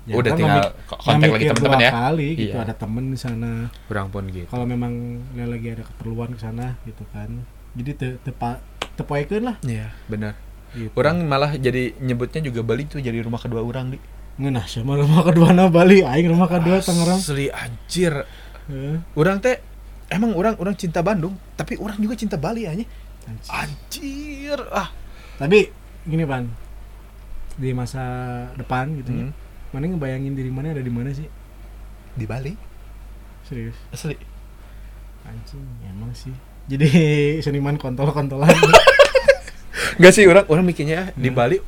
[0.09, 1.91] ya udah tinggal kontak lagi teman-teman ya.
[1.93, 2.57] kali gitu.
[2.57, 2.65] Iya.
[2.65, 3.53] ada temen di sana.
[3.85, 4.49] Kurang pun gitu.
[4.49, 7.45] Kalau memang lagi ada keperluan ke sana gitu kan.
[7.77, 8.59] Jadi te tepa
[8.95, 9.57] tepoekeun lah.
[9.63, 10.35] Iya benar.
[10.71, 10.95] Gitu.
[10.95, 13.99] orang malah jadi nyebutnya juga Bali tuh jadi rumah kedua orang di.
[14.39, 16.01] Ngeunah sama rumah kedua na Bali.
[16.07, 18.15] Aing rumah kedua Tangerang asli anjir.
[18.71, 19.03] Heeh.
[19.19, 19.59] orang teh
[20.07, 22.87] emang orang orang cinta Bandung tapi orang juga cinta Bali aja
[23.27, 23.51] Anjing.
[23.51, 24.59] anjir.
[24.71, 24.95] Ah.
[25.37, 25.67] Tapi
[26.07, 26.47] gini pan.
[27.59, 28.03] Di masa
[28.55, 29.35] depan gitu ya Hmm.
[29.75, 31.27] mana ngebayangin diri mana ada di mana sih?
[32.15, 32.55] Di Bali?
[33.43, 33.75] Serius?
[33.91, 34.15] Asli.
[35.27, 36.33] Anjing emang sih
[36.71, 36.89] jadi
[37.43, 38.55] seniman kontol-kontolan.
[40.01, 41.37] Gak sih orang orang mikirnya di Hmm.
[41.37, 41.59] Bali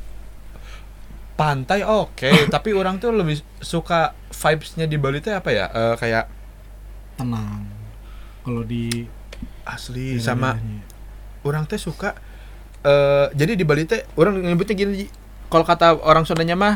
[1.33, 5.65] pantai oke tapi orang tuh lebih suka vibesnya di Bali tuh apa ya?
[5.67, 6.25] Eh, kayak
[7.13, 7.67] tenang.
[8.41, 9.05] Kalau di
[9.63, 10.81] asli sama daerah-daerahnya.
[11.43, 12.11] orang teh suka
[12.81, 15.07] eh jadi di Bali teh orang nyebutnya gini
[15.47, 16.75] kalau kata orang Sundanya mah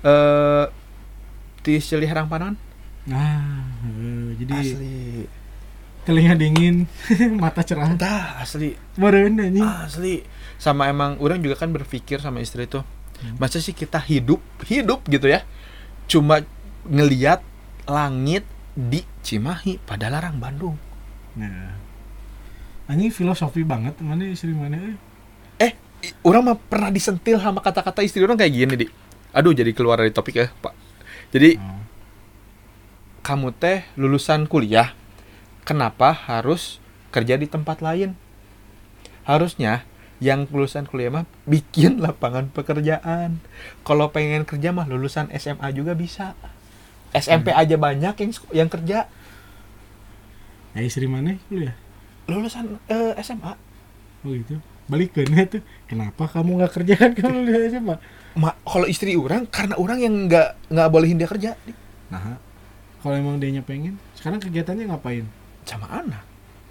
[0.00, 0.64] eh
[1.60, 2.56] di silih harang panon
[3.04, 3.60] nah
[4.34, 5.13] jadi asli
[6.04, 6.84] telinga dingin
[7.42, 10.14] mata cerah Tah, asli meren anjing asli
[10.56, 12.84] sama emang orang juga kan berpikir sama istri tuh
[13.14, 13.38] Hmm.
[13.38, 15.46] Masa sih kita hidup hidup gitu ya,
[16.10, 16.42] cuma
[16.84, 17.40] ngeliat
[17.86, 18.42] langit
[18.74, 20.74] di Cimahi pada larang Bandung.
[21.38, 21.78] Nah.
[22.90, 24.98] Anjing filosofi banget mana istri mana eh.
[25.62, 25.72] Eh,
[26.26, 28.86] orang mah pernah disentil sama kata-kata istri orang kayak gini di.
[29.30, 30.74] Aduh, jadi keluar dari topik ya, Pak.
[31.30, 31.80] Jadi Oh.
[33.22, 34.90] kamu teh lulusan kuliah,
[35.64, 36.78] kenapa harus
[37.10, 38.14] kerja di tempat lain?
[39.24, 39.88] Harusnya
[40.22, 43.42] yang lulusan kuliah mah bikin lapangan pekerjaan.
[43.82, 46.36] Kalau pengen kerja mah lulusan SMA juga bisa.
[47.14, 49.06] SMP aja banyak yang yang kerja
[50.74, 51.74] Ya istri mana kuliah?
[52.26, 53.54] lulusan eh, SMA.
[54.26, 54.58] Oh gitu.
[54.90, 55.62] Balik ke tuh.
[55.86, 57.98] Kenapa kamu nggak kerja kan kamu aja pak?
[58.34, 61.50] Ma, kalau istri orang karena orang yang nggak nggak bolehin dia kerja.
[62.10, 62.36] Nah,
[63.00, 65.24] kalau emang dia pengen, sekarang kegiatannya ngapain?
[65.64, 66.22] Sama anak.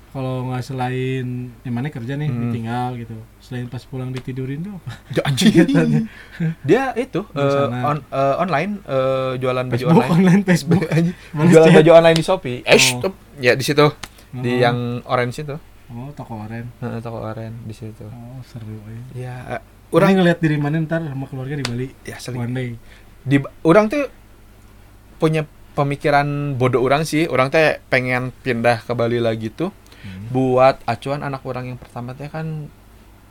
[0.10, 1.26] Kalau nggak selain
[1.66, 2.54] yang mana kerja nih, Hmm.
[2.54, 3.18] tinggal gitu.
[3.42, 4.92] Selain pas pulang ditidurin tuh apa?
[5.18, 5.50] Ya, anjing.
[5.52, 6.02] Kegiatannya.
[6.62, 7.78] dia itu Di sana.
[7.84, 10.14] on, eh, online eh, jualan baju Facebook online.
[10.14, 10.84] online Facebook.
[11.50, 12.60] Jualan baju online di Shopee.
[12.62, 13.10] Eh, Oh.
[13.42, 13.90] ya di situ
[14.32, 14.62] di Oh.
[14.62, 15.58] yang orange itu.
[15.90, 16.70] Oh toko oren.
[16.78, 18.06] Heeh, toko orange di situ.
[18.06, 19.02] Oh seru ya.
[19.18, 19.36] Ya,
[19.90, 21.88] Orang orang ngeliat diri mana ntar sama keluarga di Bali.
[22.02, 22.70] ya sering One day.
[23.24, 24.06] di orang tuh
[25.18, 25.42] punya
[25.74, 27.26] pemikiran bodoh orang sih.
[27.28, 29.70] Orang teh pengen pindah ke Bali lagi tuh
[30.04, 30.28] Hmm.
[30.36, 32.68] buat acuan anak orang yang pertama teh kan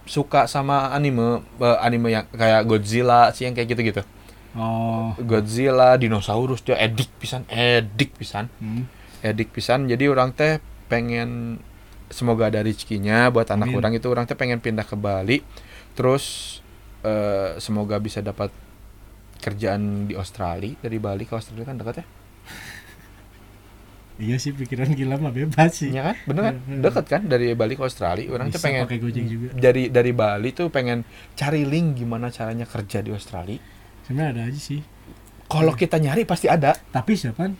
[0.08, 4.02] suka sama anime eh, anime yang kayak Godzilla sih yang kayak gitu-gitu.
[4.56, 5.12] Oh.
[5.20, 8.48] Godzilla, dinosaurus dia edik pisan, edik pisan.
[8.56, 8.88] Hmm.
[9.20, 11.60] edik pisan jadi orang teh pengen
[12.08, 13.76] semoga ada rezekinya buat anak Amin.
[13.76, 15.44] orang itu orang teh pengen pindah ke Bali
[15.92, 16.58] terus
[17.04, 18.48] eh, semoga bisa dapat
[19.38, 22.06] kerjaan di Australia dari Bali ke Australia kan dekat ya
[24.14, 25.90] Iya sih pikiran gila mah bebas sih.
[25.90, 26.80] Iya kan bener kan Hmm.
[26.80, 29.48] dekat kan dari Bali ke Australia orang Bisa pengen pakai Gojek juga.
[29.52, 33.58] dari dari Bali tuh pengen cari link gimana caranya kerja di Australia
[34.02, 34.80] Sebenarnya ada aja sih.
[35.44, 37.50] kalau kita nyari pasti ada Tapi siapa?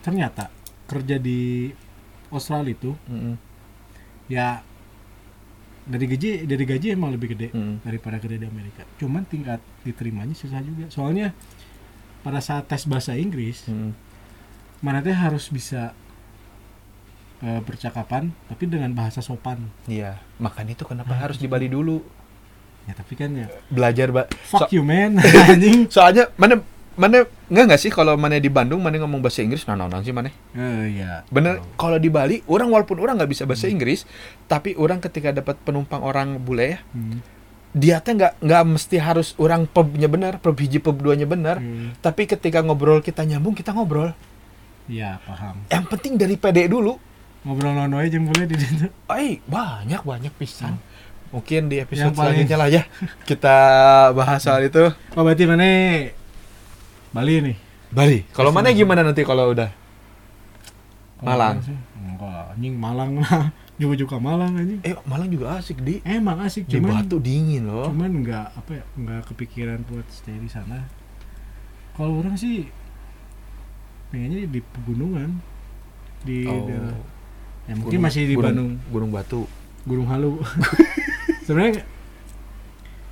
[0.00, 0.50] Ternyata
[0.86, 1.70] kerja di
[2.28, 3.34] Australia itu Mm-mm.
[4.26, 4.60] ya
[5.84, 7.80] dari gaji dari gaji emang lebih gede Mm.
[7.80, 8.84] daripada kerja di Amerika.
[8.98, 10.84] Cuman tingkat diterimanya susah juga.
[10.88, 11.32] Soalnya
[12.20, 13.96] pada saat tes bahasa Inggris, Mm.
[14.80, 15.90] Mana teh harus bisa
[17.40, 19.58] eh, percakapan tapi dengan bahasa sopan.
[19.84, 22.02] iya makanya itu kenapa harus di Bali dulu
[22.82, 25.84] Ya tapi kan ya belajar ba fuck you man anjing.
[25.86, 26.64] soalnya mana
[26.96, 30.00] mana nggak nggak sih kalau mana di Bandung mana ngomong bahasa Inggris nah nah nah
[30.00, 31.20] sih mana Eh ya.
[31.28, 34.08] bener kalau di Bali orang walaupun orang nggak bisa bahasa Inggris
[34.44, 37.20] tapi orang ketika dapat penumpang orang bule ya Hmm.
[37.70, 41.92] dia teh nggak nggak mesti harus orang pubnya benar pub hiji pub duanya benar Hmm.
[42.00, 44.16] tapi ketika ngobrol kita nyambung kita ngobrol
[44.88, 45.60] Iya, paham.
[45.66, 46.96] yang penting dari PD dulu
[47.38, 48.88] Ngobrol nono aja boleh di situ.
[49.06, 50.80] Ay, banyak banyak pisan
[51.28, 52.82] mungkin di episode Yang paling- selanjutnya lah ya
[53.22, 53.56] kita
[54.12, 54.80] bahas soal itu
[55.12, 55.68] Oh, berarti mana
[57.08, 57.56] Bali nih?
[57.88, 59.68] Bali kalau mana gimana nanti kalau udah
[61.18, 61.58] Malang.
[61.98, 63.50] Enggak, anjing Malang lah.
[63.74, 64.80] Juga-juga Malang anjing.
[64.82, 68.70] eh Malang juga asik di Emang asik di cuman Batu dingin loh cuman enggak apa
[68.72, 70.86] ya, enggak kepikiran buat stay di sana.
[71.92, 72.70] Kalau orang sih
[74.08, 75.30] pengennya di pegunungan
[76.20, 76.96] di Oh, daerah
[77.64, 79.42] ya mungkin gunung- masih di gunung- Bandung Gunung Batu
[79.84, 80.32] Gunung Halu
[81.44, 81.84] sebenarnya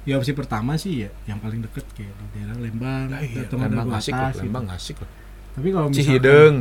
[0.02, 3.56] ya opsi pertama sih ya yang paling deket kayak di daerah Lembang Nah, iya, atau
[3.56, 4.40] Lembang asik loh, gitu.
[4.42, 5.10] Lembang asik loh.
[5.52, 6.54] tapi kalau misalkan Cihideng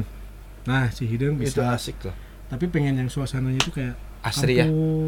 [0.65, 2.15] nah Cihideng itu bisa asik loh.
[2.47, 3.95] tapi pengen yang suasananya itu kayak
[4.25, 4.65] Asri ya.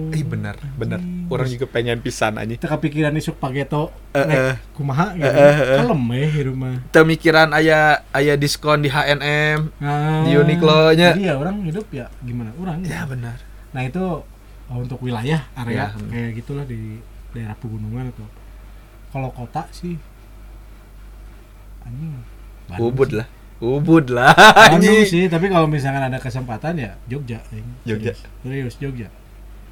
[0.10, 1.02] Ih bener, bener.
[1.02, 1.26] Anjing.
[1.28, 2.54] Orang juga pengen pisan aja.
[2.54, 4.56] kita kepikiran isuk pageto Eh, nek eh.
[4.72, 5.78] kumaha gitu Eh, eh, eh.
[5.78, 9.74] kalem ya di rumah Temikiran aya aya diskon di H&M.
[9.76, 11.14] nah, Di Uniqlo-nya.
[11.14, 13.42] jadi ya orang hidup ya gimana orang Ya benar.
[13.74, 14.00] nah itu
[14.64, 18.26] oh, untuk wilayah area Ya, kayak gitulah di daerah pegunungan atau
[19.10, 19.98] kalau kota sih
[21.84, 22.14] anjing
[22.78, 23.18] Ubud sih.
[23.18, 23.28] lah.
[23.58, 24.38] Ubud lah.
[24.70, 27.42] Bandung sih tapi kalau misalkan ada kesempatan ya Jogja.
[27.84, 28.14] Jogja.
[28.14, 29.10] serius, serius Jogja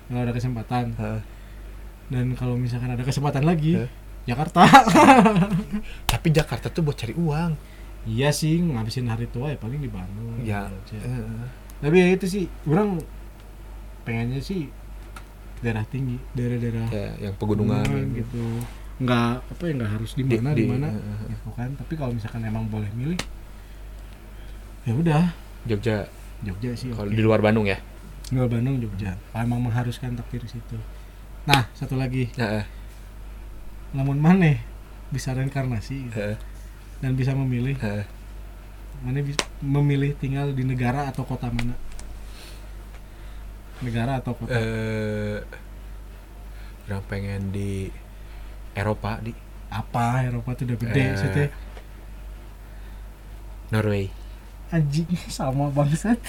[0.06, 1.22] kalau ada kesempatan Heeh.
[2.08, 3.78] dan kalau misalkan ada kesempatan lagi.
[4.26, 4.66] Jakarta
[6.12, 7.54] Tapi Jakarta tuh buat cari uang.
[8.06, 10.70] iya sih ngabisin hari tua ya paling di Bandung Ya.
[10.92, 13.02] Eh, tapi ya itu sih orang
[14.02, 14.70] pengennya sih
[15.58, 17.82] daerah tinggi daerah-daerah ya, yang pegunungan
[18.14, 18.62] gitu
[18.96, 21.34] nggak apa ya nggak harus di Di- mana di, di- mana eh, eh.
[21.34, 23.18] gitu kan tapi kalau misalkan emang boleh milih
[24.86, 25.24] ya udah.
[25.66, 26.06] Jogja.
[26.42, 27.18] Jogja sih kalau oke.
[27.18, 27.82] di luar Bandung ya.
[28.30, 29.18] Nggak Bandung Jogja.
[29.34, 30.78] Emang mengharuskan takdir di situ.
[31.46, 32.30] Nah satu lagi.
[32.36, 32.66] Heeh.
[33.92, 34.60] namun mana
[35.08, 36.36] bisa reinkarnasi gitu, Heeh.
[37.00, 37.80] dan bisa memilih.
[37.80, 38.04] Heeh.
[39.00, 41.76] mana bis- memilih tinggal di negara atau kota mana?
[43.80, 44.52] Negara atau kota?
[44.52, 45.40] Eh
[46.86, 47.88] orang pengen di
[48.72, 49.32] Eropa di.
[49.68, 50.24] Apa?
[50.24, 51.08] Eropa tuh udah gede Eh.
[51.10, 51.48] maksudnya?
[53.72, 54.06] Norway.
[54.76, 56.20] Anjing sama bangsat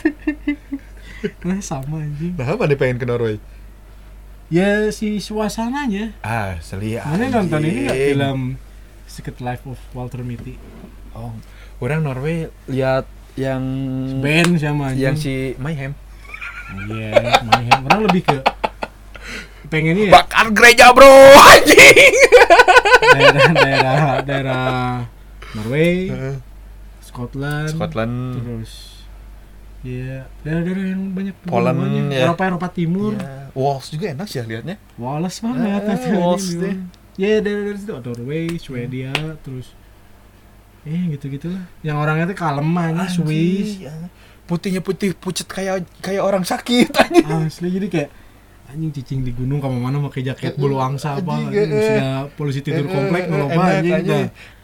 [1.43, 3.37] nah sama anjing Nah, apa nih pengen ke Norway?
[4.47, 7.99] ya si suasananya Ah, seli mana nonton ini anjing.
[8.15, 8.39] film
[9.05, 10.55] Secret Life of Walter Mitty
[11.11, 11.35] Oh,
[11.79, 13.63] orang Norway lihat yang
[14.19, 15.93] band sama anjing yang si Mayhem.
[16.87, 17.11] iya
[17.43, 18.39] main orang lebih ke
[19.67, 21.11] pengennya ya Bakar gereja, Bro.
[21.37, 22.15] Anjing.
[23.09, 24.67] daerah daerah daerah
[25.53, 26.11] Norway
[27.17, 28.14] Scotland Scotland.
[28.37, 28.73] terus
[29.81, 31.79] ya daerah-daerah yang banyak Poland,
[32.11, 32.27] ya.
[32.27, 33.49] Eropa Eropa Timur Iya.
[33.53, 34.77] Wales juga enak sih ya liatnya.
[34.95, 35.81] Wallace banget
[36.12, 36.77] Wallace ini, deh.
[37.17, 39.73] Ya dari situ Norway Swedia terus
[40.83, 43.95] eh gitu gitulah yang orangnya tuh kalem aja Swiss Anjing, ya.
[44.45, 47.27] Putihnya putih pucet kayak kayak orang sakit anjing.
[47.27, 48.11] asli jadi kayak
[48.67, 51.71] anjing cicing di gunung kamu mana pakai jaket bulu angsa apa Anjing, anjing eh.
[51.71, 53.62] mestinya polisi tidur komplek Eh, noloba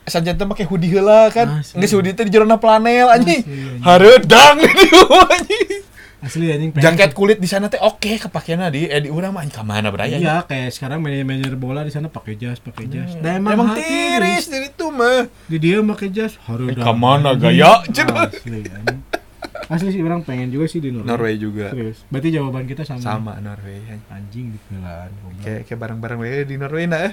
[0.04, 1.60] Sajen teh make hoodie heula kan.
[1.60, 1.78] Asli.
[1.78, 3.42] Nggak hoodie teh di jerona planel anjing.
[3.80, 4.68] Hareudang di
[5.28, 5.80] anjing.
[6.18, 9.42] asli anjing pengen- Jaket kulit di sana teh oke kepakeannya di eh di urang mah
[9.42, 10.14] anjing ka mana beraya.
[10.14, 14.46] iya kayak sekarang manajer bola di sana pakai jas pakai jas nah, emang, emang, tiris
[14.46, 15.26] dari itu mah.
[15.42, 17.82] di dia pakai jas harus Eh, ke mana gaya?
[17.88, 18.30] Cenah.
[18.30, 19.00] asli anjing.
[19.64, 21.66] asli sih orang pengen juga sih di Norway, Norway juga.
[21.70, 23.82] serius berarti jawaban kita sama Sama Norway.
[24.08, 25.10] anjing di Finland
[25.42, 27.02] Kayak kayak barang-barang we di Norway nah.
[27.02, 27.12] eh.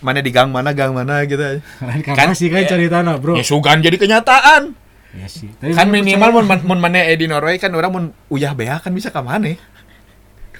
[0.00, 1.60] Mana di gang mana gang mana gitu.
[2.18, 4.72] kan sih kan eh, cari tanah bro Ya sugan jadi kenyataan.
[5.10, 6.64] ya sih Tapi kan minimal mun percaya.
[6.64, 9.52] mun mana eh di Norway kan orang mun uyah beak kan bisa ke mana?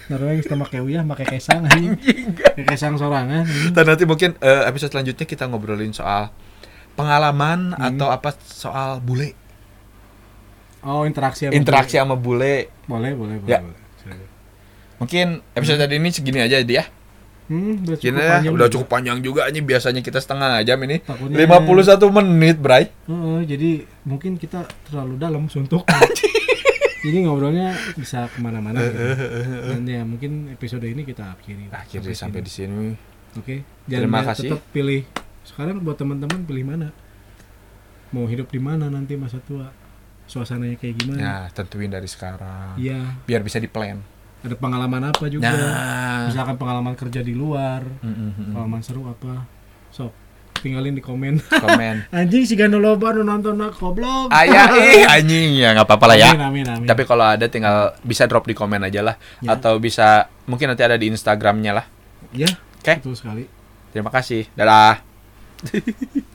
[0.07, 1.95] Norway kita pakai uyah pakai kesang anjing
[2.37, 3.47] pakai kesang sorangan.
[3.71, 6.35] Dan nanti mungkin eh, episode selanjutnya kita ngobrolin soal
[6.93, 7.87] pengalaman Hmm.
[7.89, 9.33] atau apa soal bule.
[10.83, 12.69] oh interaksi sama Interaksi sama bule.
[12.85, 13.61] boleh boleh boleh, Ya.
[13.63, 14.29] boleh.
[14.99, 16.85] Mungkin episode tadi ini segini aja dia.
[17.51, 18.73] Hmm, udah cukup Gini panjang udah juga.
[18.73, 20.97] cukup panjang juga ini biasanya kita setengah jam ini.
[21.01, 22.85] Takutnya- 51 menit, Bray.
[23.05, 23.71] Heeh, jadi
[24.03, 25.83] mungkin kita terlalu dalam suntuk
[27.01, 29.01] jadi ngobrolnya bisa ke mana-mana gitu.
[29.67, 32.93] dan ya mungkin episode ini kita akhiri Akhirnya sampai di sini.
[33.33, 33.57] oke
[33.89, 34.43] Terima jangan kasih.
[34.47, 35.03] tetap pilih
[35.43, 36.89] sekarang buat teman-teman pilih mana
[38.11, 39.73] mau hidup di mana nanti masa tua
[40.27, 42.77] suasananya kayak gimana Ya, tentuin dari sekarang.
[42.77, 43.99] iya Biar bisa di-plan.
[44.41, 46.27] Ada pengalaman apa juga Nah.
[46.27, 48.51] misalkan pengalaman kerja di luar Mm-mm.
[48.51, 49.45] pengalaman seru apa
[49.89, 50.13] sok
[50.57, 52.05] tinggalin di komen Komen.
[52.15, 56.17] anjing si Gano Loba nu nonton nak goblok Ayah ih anjing ya nggak apa-apa lah
[56.19, 56.29] ya.
[56.31, 59.57] amin amin amin Tapi kalau ada tinggal bisa drop di komen aja lah Ya.
[59.57, 61.87] atau bisa mungkin nanti ada di Instagramnya lah.
[62.31, 62.97] ya Oke.
[62.97, 63.45] betul sekali
[63.91, 64.47] Terima kasih.
[64.55, 65.03] Dadah.